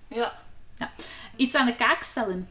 [0.08, 0.41] Ja.
[1.36, 2.50] Iets aan de kaak stellen.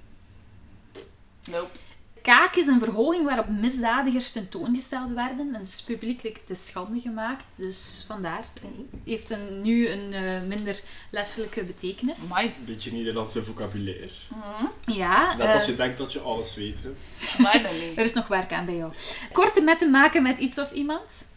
[1.51, 1.78] Nope.
[2.23, 7.45] Kaak is een verhoging waarop misdadigers tentoongesteld werden en dus publiekelijk te schande gemaakt.
[7.57, 8.45] Dus vandaar.
[9.05, 12.31] Heeft een, nu een eh, minder letterlijke betekenis.
[12.31, 12.47] Amai.
[12.47, 14.11] Een beetje Nederlandse vocabulaire.
[14.85, 16.79] Ja, Net eh, als je denkt dat je alles weet.
[16.83, 16.91] Hè.
[17.39, 17.99] Amai, dan niet.
[17.99, 18.93] er is nog werk aan bij jou.
[19.33, 21.31] Korte metten maken met iets of iemand.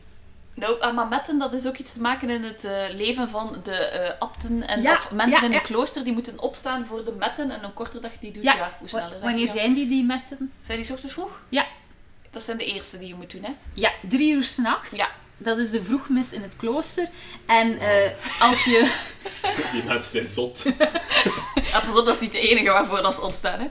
[0.55, 3.59] Nou, ah, maar metten, dat is ook iets te maken in het eh, leven van
[3.63, 5.57] de eh abten en Ja, of mensen ja, in ja.
[5.57, 8.43] een klooster die moeten opstaan voor de metten en hoe korter dat je die doet,
[8.43, 9.19] ja, Ja, hoe sneller.
[9.21, 10.51] wanneer zijn die die metten?
[10.65, 11.39] Zijn die 's ochtends vroeg?
[11.49, 11.65] Ja.
[12.31, 13.51] Dat zijn de eerste die je moet doen, hè?
[13.73, 14.95] Ja, drie uur s'nachts.
[14.95, 15.07] Ja.
[15.37, 17.07] Dat is de vroegmis in het klooster.
[17.45, 18.91] En eh, als je...
[19.71, 20.63] Die mensen zijn zot.
[21.71, 23.67] Ja, pas op, dat is niet de enige waarvoor dat ze opstaan, hè?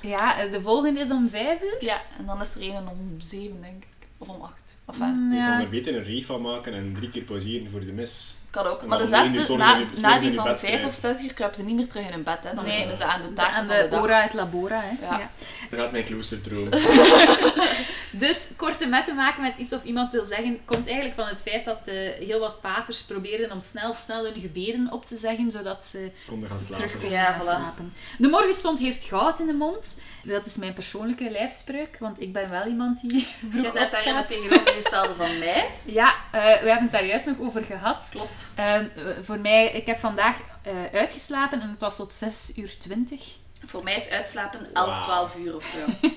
[0.00, 1.76] Ja, de volgende is om vijf uur.
[1.80, 4.06] Ja, en dan is er een om zeven, denk ik.
[4.18, 4.65] Of om acht.
[4.88, 7.80] Enfin, Mm, Je kan er beter een reef van maken en drie keer pauzeren voor
[7.80, 8.34] de mis.
[8.50, 8.86] kan ook.
[8.86, 11.64] Maar de dan zesde, na, je- na die van vijf of zes uur kruipen ze
[11.64, 12.54] niet meer terug in hun bed, hè?
[12.54, 12.64] Dan Nee.
[12.72, 14.02] beginnen ze aan de De, aan van de de dag.
[14.02, 14.80] ora et labora.
[14.84, 15.06] Hè.
[15.06, 15.18] Ja.
[15.18, 15.30] Ja.
[15.70, 16.68] Daar gaat mijn kloosterdroom.
[18.18, 21.64] Dus korte metten maken met iets of iemand wil zeggen, komt eigenlijk van het feit
[21.64, 21.94] dat eh,
[22.26, 26.48] heel wat paters proberen om snel, snel hun gebeden op te zeggen, zodat ze Konden
[26.48, 26.76] gaan slapen.
[26.76, 27.44] terug kunnen Ja, gaan voilà.
[27.44, 27.92] slapen.
[28.18, 30.00] De morgenstond heeft goud in de mond.
[30.24, 34.06] Dat is mijn persoonlijke lijfspreuk, want ik ben wel iemand die Je vroeg zet daar
[34.06, 35.68] in het tegenovergestelde van mij.
[35.84, 38.08] Ja, eh, we hebben het daar juist nog over gehad.
[38.10, 38.50] Klopt.
[38.54, 38.80] Eh,
[39.22, 43.36] voor mij, ik heb vandaag eh, uitgeslapen en het was tot 6 uur 20.
[43.66, 45.02] Voor mij is uitslapen 11, Wauw.
[45.02, 46.08] 12 uur of zo.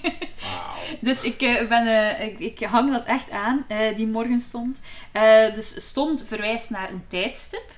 [1.00, 4.82] Dus ik, eh, ben, eh, ik, ik hang dat echt aan, eh, die morgenstond.
[5.12, 7.72] Eh, dus stond verwijst naar een tijdstip.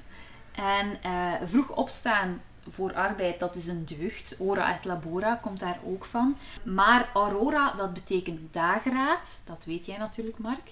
[0.55, 4.35] En eh, vroeg opstaan voor arbeid, dat is een deugd.
[4.39, 6.37] Ora et labora komt daar ook van.
[6.63, 9.41] Maar aurora, dat betekent dageraad.
[9.45, 10.71] Dat weet jij natuurlijk, Mark.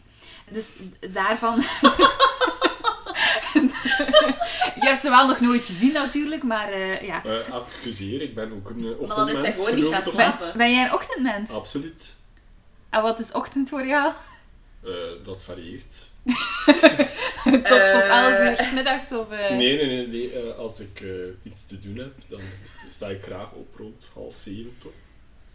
[0.52, 0.78] Dus
[1.14, 1.64] daarvan...
[4.82, 7.26] Je hebt ze wel nog nooit gezien natuurlijk, maar eh, ja.
[7.26, 10.46] Uh, excuseer, ik ben ook een uh, Maar dan is hij gewoon niet gaan slapen.
[10.48, 11.52] Ben, ben jij een ochtendmens?
[11.52, 12.14] Absoluut.
[12.90, 14.12] En wat is ochtend voor jou?
[14.84, 14.92] Eh,
[15.26, 16.08] dat varieert.
[17.44, 18.26] tot, tot Eh.
[18.30, 19.32] 11 uur 's middags of...
[19.32, 20.08] eh, Nee, nee, nee.
[20.08, 20.32] nee.
[20.34, 21.10] eh, als ik eh,
[21.52, 24.92] iets te doen heb, dan st- sta ik graag op rond half zeven toch?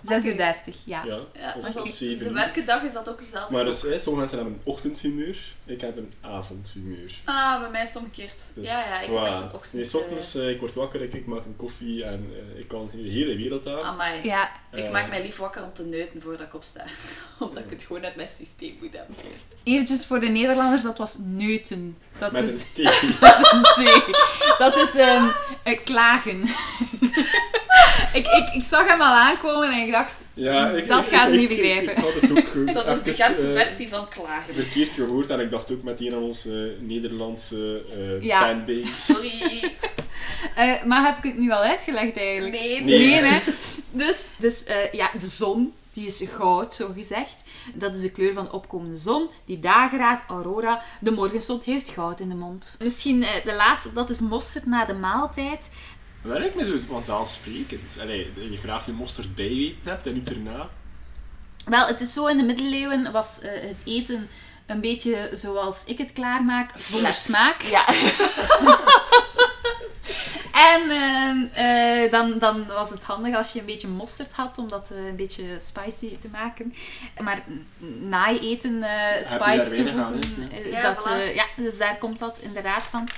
[0.07, 1.03] 36, ja.
[1.05, 3.55] Ja, Ja, of, of de werkendag is dat ook hetzelfde.
[3.55, 7.13] Maar dus, hè, sommige mensen hebben een ochtendhumeur, ik heb een avondhumeur.
[7.25, 8.33] Ah, bij mij is het omgekeerd.
[8.55, 9.13] Dus, ja, ja, ik voilà.
[9.13, 9.73] heb echt een ochtend...
[9.73, 12.69] Nee, 's ochtends, eh, ik word wakker, ik, ik maak een koffie en eh, ik
[12.69, 13.79] kan de hele wereld aan.
[13.79, 14.21] eh, amai.
[14.23, 16.85] Ja, Ik Eh, maak mij lief wakker om te neuten voordat ik opsta.
[17.39, 19.17] Omdat ik het gewoon uit mijn systeem moet hebben.
[19.63, 21.97] eventjes voor de Nederlanders, dat was neuten.
[22.19, 22.85] Dat Met is een thee.
[23.21, 24.59] dat is een T.
[24.59, 25.25] Dat is ehm,
[25.63, 26.45] eh, klagen.
[28.15, 31.29] Ik, ik, ik zag hem al aankomen en ik dacht, Ja, ik, Dat ik- gaan
[31.29, 31.93] ze ik- niet ik- begrijpen.
[31.97, 34.55] Ik, had het ook eh, Dat is de Gentse eh, versie van klagen.
[34.55, 38.39] verkeerd gehoord en ik dacht ook meteen aan onze Nederlandse eh, Ja.
[38.41, 38.93] fanbase.
[39.13, 39.73] Sorry.
[40.57, 42.53] eh, maar heb ik het nu al uitgelegd eigenlijk?
[42.59, 42.99] Nee, Nee.
[42.99, 43.41] Nee, hè?
[43.91, 47.43] Dus, dus eh, ja, de zon, die is goud, zo gezegd.
[47.75, 49.27] Dat is de kleur van de opkomende zon.
[49.47, 50.83] Die dageraad, aurora.
[51.01, 52.75] De morgenstond heeft goud in de mond.
[52.79, 55.71] Misschien eh, de laatste, dat is mosterd na de maaltijd.
[56.25, 57.99] Dat lijkt me zo vanzelfsprekend.
[58.01, 60.69] Allee, dat je graag je mosterd bijweten hebt en niet erna.
[61.65, 64.29] Wel, het is zo, in de middeleeuwen was eh, het eten
[64.67, 67.63] een beetje zoals ik het klaarmaak, zonder smaak.
[67.63, 67.85] Ja.
[70.55, 74.69] En ehm, eh, dan, dan was het handig als je een beetje mosterd had, om
[74.69, 76.75] dat eh, een beetje spicy te maken.
[77.23, 77.43] Maar
[78.01, 80.59] na je eten eh spice toevoegen, hè?
[80.59, 81.11] eh, is Ja, dat, voilà.
[81.11, 83.09] eh, ja, dus daar komt dat inderdaad van.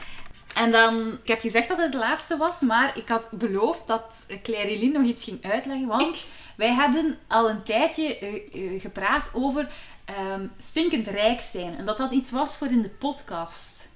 [0.57, 4.27] En dan, ik heb gezegd dat het de laatste was, maar ik had beloofd dat
[4.43, 6.27] Claire nog iets ging uitleggen, want
[6.57, 9.69] wij hebben al een tijdje eh, eh, gepraat over
[10.05, 11.79] ehm, stinkend rijk zijn.
[11.79, 13.89] En dat dat iets was voor in de podcast.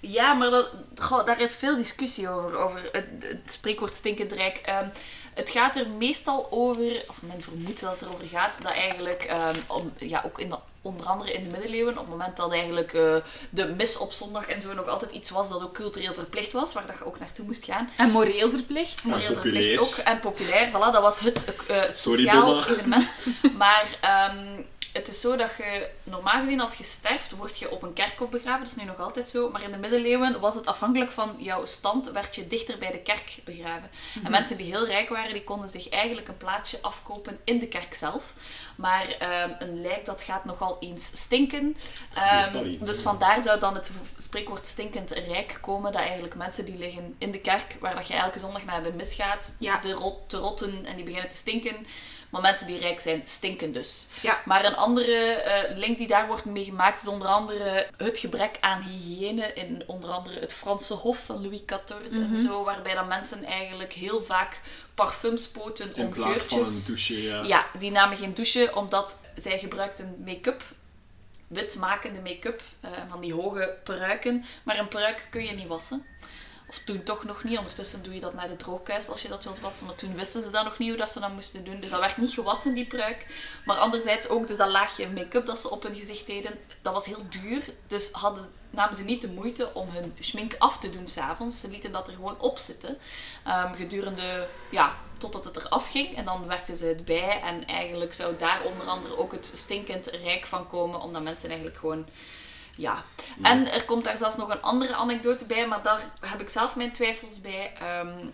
[0.00, 4.56] Ja, maar dat, goh, daar is veel discussie over, over het, het spreekwoord stinkend rijk.
[4.56, 4.86] Ehm,
[5.38, 9.54] het gaat er meestal over, of men vermoedt dat het erover gaat, dat eigenlijk, ehm,
[9.66, 12.92] om, ja, ook in de, onder andere in de middeleeuwen, op het moment dat eigenlijk
[12.92, 13.16] eh,
[13.50, 16.72] de mis op zondag en zo nog altijd iets was dat ook cultureel verplicht was,
[16.72, 17.90] waar dat je ook naartoe moest gaan.
[17.96, 19.04] En moreel verplicht.
[19.04, 19.40] En populair.
[19.40, 19.94] verplicht ook.
[19.94, 23.14] En populair, voilà, dat was het eh, Sorry, sociaal evenement.
[23.62, 24.62] Maar ehm,
[24.92, 28.28] het is zo dat je, normaal gezien als je sterft, word je op een kerkhof
[28.28, 28.58] begraven.
[28.64, 29.50] Dat is nu nog altijd zo.
[29.50, 32.98] Maar in de middeleeuwen was het afhankelijk van jouw stand, werd je dichter bij de
[32.98, 33.90] kerk begraven.
[34.24, 37.68] En mensen die heel rijk waren, die konden zich eigenlijk een plaatsje afkopen in de
[37.68, 38.32] kerk zelf.
[38.76, 41.76] Maar ehm, een lijk, dat gaat nogal eens stinken.
[42.14, 45.92] Ehm, iets, dus vandaar zou dan het spreekwoord stinkend rijk komen.
[45.92, 48.92] Dat eigenlijk mensen die liggen in de kerk, waar dat je elke zondag naar de
[48.92, 49.80] mis gaat, Ja.
[49.80, 51.86] de rot, te rotten en die beginnen te stinken.
[52.30, 54.06] Maar mensen die rijk zijn, stinken dus.
[54.22, 54.38] Ja.
[54.44, 58.56] Maar een andere eh, link die daar wordt mee gemaakt is onder andere het gebrek
[58.60, 63.08] aan hygiëne in onder andere het Franse Hof van Louis XIV en zo, waarbij dan
[63.08, 64.60] mensen eigenlijk heel vaak
[64.94, 66.86] parfums spoten In om plaats van een geurtjes.
[66.86, 67.42] douche, ja.
[67.42, 70.62] Ja, die namen geen douche omdat zij gebruikten make-up.
[71.46, 74.44] Witmakende make-up, eh, van die hoge pruiken.
[74.62, 76.06] Maar een pruik kun je niet wassen.
[76.68, 77.58] Of toen toch nog niet.
[77.58, 79.86] Ondertussen doe je dat naar de droogkuis als je dat wilt wassen.
[79.86, 81.80] Maar toen wisten ze dat nog niet hoe dat ze dat moesten doen.
[81.80, 83.26] Dus dat werd niet gewassen, die pruik.
[83.64, 86.58] Maar anderzijds ook dus dat laagje make-up dat ze op hun gezicht deden.
[86.82, 87.72] Dat was heel duur.
[87.86, 91.60] Dus hadden, namen ze niet de moeite om hun schmink af te doen s'avonds.
[91.60, 92.98] Ze lieten dat er gewoon op zitten.
[93.44, 96.16] Ehm, gedurende, ja, totdat het eraf ging.
[96.16, 97.40] En dan werkten ze het bij.
[97.40, 101.00] En eigenlijk zou daar onder andere ook het stinkend rijk van komen.
[101.00, 102.06] Omdat mensen eigenlijk gewoon...
[102.78, 103.04] Ja.
[103.42, 105.66] En er komt daar zelfs nog een andere anekdote bij.
[105.66, 107.72] Maar daar heb ik zelf mijn twijfels bij.
[107.80, 108.26] Ehm,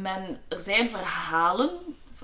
[0.00, 1.70] men, er zijn verhalen.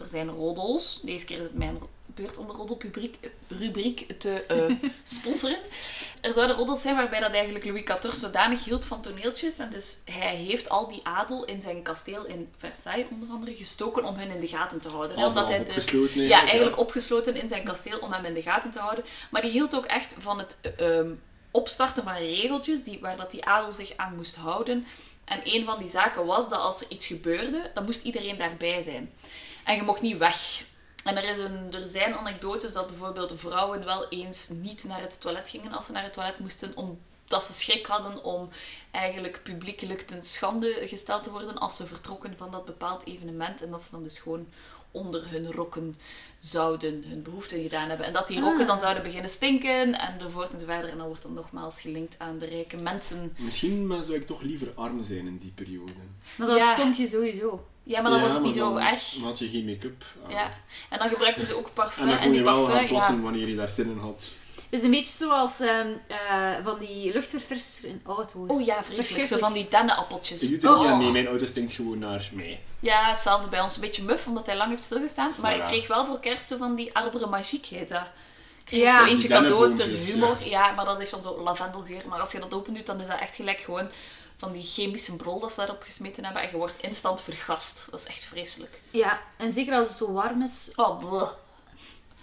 [0.01, 1.01] Er zijn roddels.
[1.03, 3.17] Deze keer is het mijn beurt om de roddelrubriek
[3.49, 5.59] rubriek te eh, sponsoren.
[6.21, 9.59] Er zouden roddels zijn waarbij dat eigenlijk Louis XIV zodanig hield van toneeltjes.
[9.59, 14.05] En dus hij heeft al die adel in zijn kasteel in Versailles onder andere gestoken
[14.05, 15.19] om hun in de gaten te houden.
[15.19, 15.27] hè.
[15.27, 18.71] Omdat half hij de, ja, eigenlijk, opgesloten in zijn kasteel om hem in de gaten
[18.71, 19.05] te houden.
[19.31, 21.15] Maar die hield ook echt van het ehm,
[21.51, 24.87] opstarten van regeltjes die, waar dat die adel zich aan moest houden.
[25.25, 28.83] En een van die zaken was dat als er iets gebeurde, dan moest iedereen daarbij
[28.83, 29.13] zijn.
[29.65, 30.65] En je mocht niet weg.
[31.05, 35.21] En er, is een, er zijn anekdotes dat bijvoorbeeld vrouwen wel eens niet naar het
[35.21, 38.49] toilet gingen als ze naar het toilet moesten, omdat ze schrik hadden om
[38.91, 43.63] eigenlijk publiekelijk ten schande gesteld te worden als ze vertrokken van dat bepaald evenement.
[43.63, 44.47] En dat ze dan dus gewoon
[44.91, 45.97] onder hun rokken
[46.39, 48.07] zouden hun behoeften gedaan hebben.
[48.07, 50.85] En dat die rokken dan zouden beginnen stinken enzovoort enzovoort.
[50.91, 53.33] En dan wordt dat nogmaals gelinkt aan de rijke mensen.
[53.39, 55.93] Misschien maar zou ik toch liever arm zijn in die periode.
[56.37, 56.75] Maar dat Ja.
[56.75, 57.67] stonk je sowieso.
[57.83, 59.17] Ja, maar dan Ja, was het niet zo dan erg.
[59.23, 60.31] had je geen make-up aan.
[60.31, 60.53] Ja.
[60.91, 62.03] En dan gebruikten ze ook parfum.
[62.03, 63.21] En dan En, kon die je wel gaan parfum, plassen ja.
[63.23, 64.33] wanneer je daar zin in had.
[64.71, 66.17] Het is een beetje zoals ehm, eh,
[66.65, 68.49] van die luchtverfrissers in auto's.
[68.49, 69.27] Oh ja, vreselijk.
[69.27, 70.43] Zo van die dennenappeltjes.
[70.43, 70.93] Ik doe het niet Oh.
[70.93, 72.61] aan mee, mijn auto stinkt gewoon naar mij.
[72.81, 73.75] Ja, hetzelfde bij ons.
[73.75, 75.33] Een beetje muf, omdat hij lang heeft stilgestaan.
[75.41, 78.03] Maar ik kreeg wel voor kerst zo van die arbre magique, heet dat.
[78.59, 78.99] Ik kreeg Ja.
[78.99, 80.37] zo eentje cadeau ter humor.
[80.45, 80.73] Ja.
[80.73, 82.03] maar dat heeft dan zo lavendelgeur.
[82.09, 83.89] Maar als je dat open doet, dan is dat echt gelijk gewoon
[84.37, 86.43] van die chemische brol dat ze daarop gesmeten hebben.
[86.43, 87.87] En je wordt instant vergast.
[87.91, 88.81] Dat is echt vreselijk.
[88.91, 90.73] Ja, en zeker als het zo warm is.
[90.77, 91.29] Oh, bleh.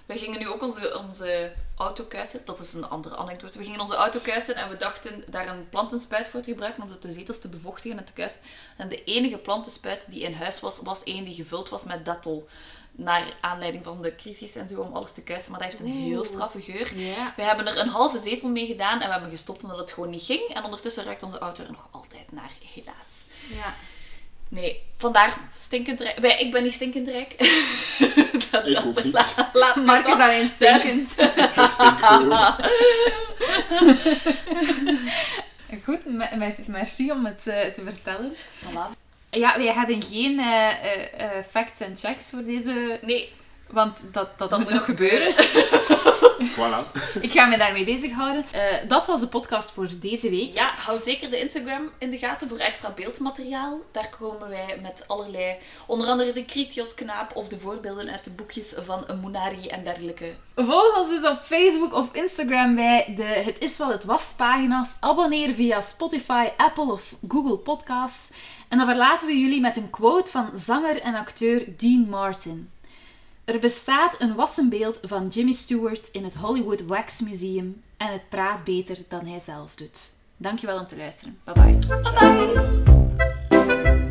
[0.05, 2.41] We gingen nu ook onze, onze auto kuisen.
[2.45, 3.57] Dat is een andere anekdote.
[3.57, 6.89] We gingen onze auto kuisen en we dachten daar een plantenspuit voor te gebruiken om
[6.99, 8.39] de zetels te bevochtigen en te kuisen.
[8.77, 12.47] En de enige plantenspuit die in huis was, was één die gevuld was met Dettol.
[12.97, 15.51] Naar aanleiding van de crisis en zo, om alles te kuisen.
[15.51, 16.91] Maar dat heeft een heel straffe geur.
[17.35, 20.09] We hebben er een halve zetel mee gedaan en we hebben gestopt omdat het gewoon
[20.09, 20.49] niet ging.
[20.53, 23.23] En ondertussen ruikt onze auto er nog altijd naar, helaas.
[23.49, 23.75] Ja.
[24.49, 26.17] Nee, vandaar stinkend rijk.
[26.19, 27.35] Wij- Ik ben niet stinkend rijk.
[28.63, 29.13] Dat- Ik ook niet.
[29.13, 31.15] La- laat Mark is alleen stinkend.
[31.55, 32.55] Ik stink gewoon.
[35.83, 38.33] Goed, me- me- merci om het eh, te vertellen.
[38.35, 38.97] Voilà.
[39.31, 42.99] Ja, wij hebben geen eh, eh, eh, facts en checks voor deze...
[43.01, 43.33] Nee,
[43.69, 45.33] Want dat, dat, dat moet nog gebeuren.
[46.55, 46.91] Voilà.
[47.21, 48.45] Ik ga me daarmee bezighouden.
[48.51, 50.53] Eh dat was de podcast voor deze week.
[50.53, 53.79] Ja, hou zeker de Instagram in de gaten voor extra beeldmateriaal.
[53.91, 55.55] Daar komen wij met allerlei,
[55.87, 60.33] onder andere de Kritios-knaap of de voorbeelden uit de boekjes van Munari en dergelijke.
[60.55, 64.97] Volg ons dus op Facebook of Instagram bij de Het is wat het was pagina's.
[64.99, 68.31] Abonneer via Spotify, Apple of Google Podcasts.
[68.69, 72.69] En dan verlaten we jullie met een quote van zanger en acteur Dean Martin.
[73.45, 78.63] Er bestaat een wassenbeeld van Jimmy Stewart in het Hollywood Wax Museum en het praat
[78.63, 80.13] beter dan hij zelf doet.
[80.37, 81.39] Dankjewel om te luisteren.
[81.43, 81.77] Bye bye.
[82.01, 82.75] Bye
[83.49, 84.04] bye!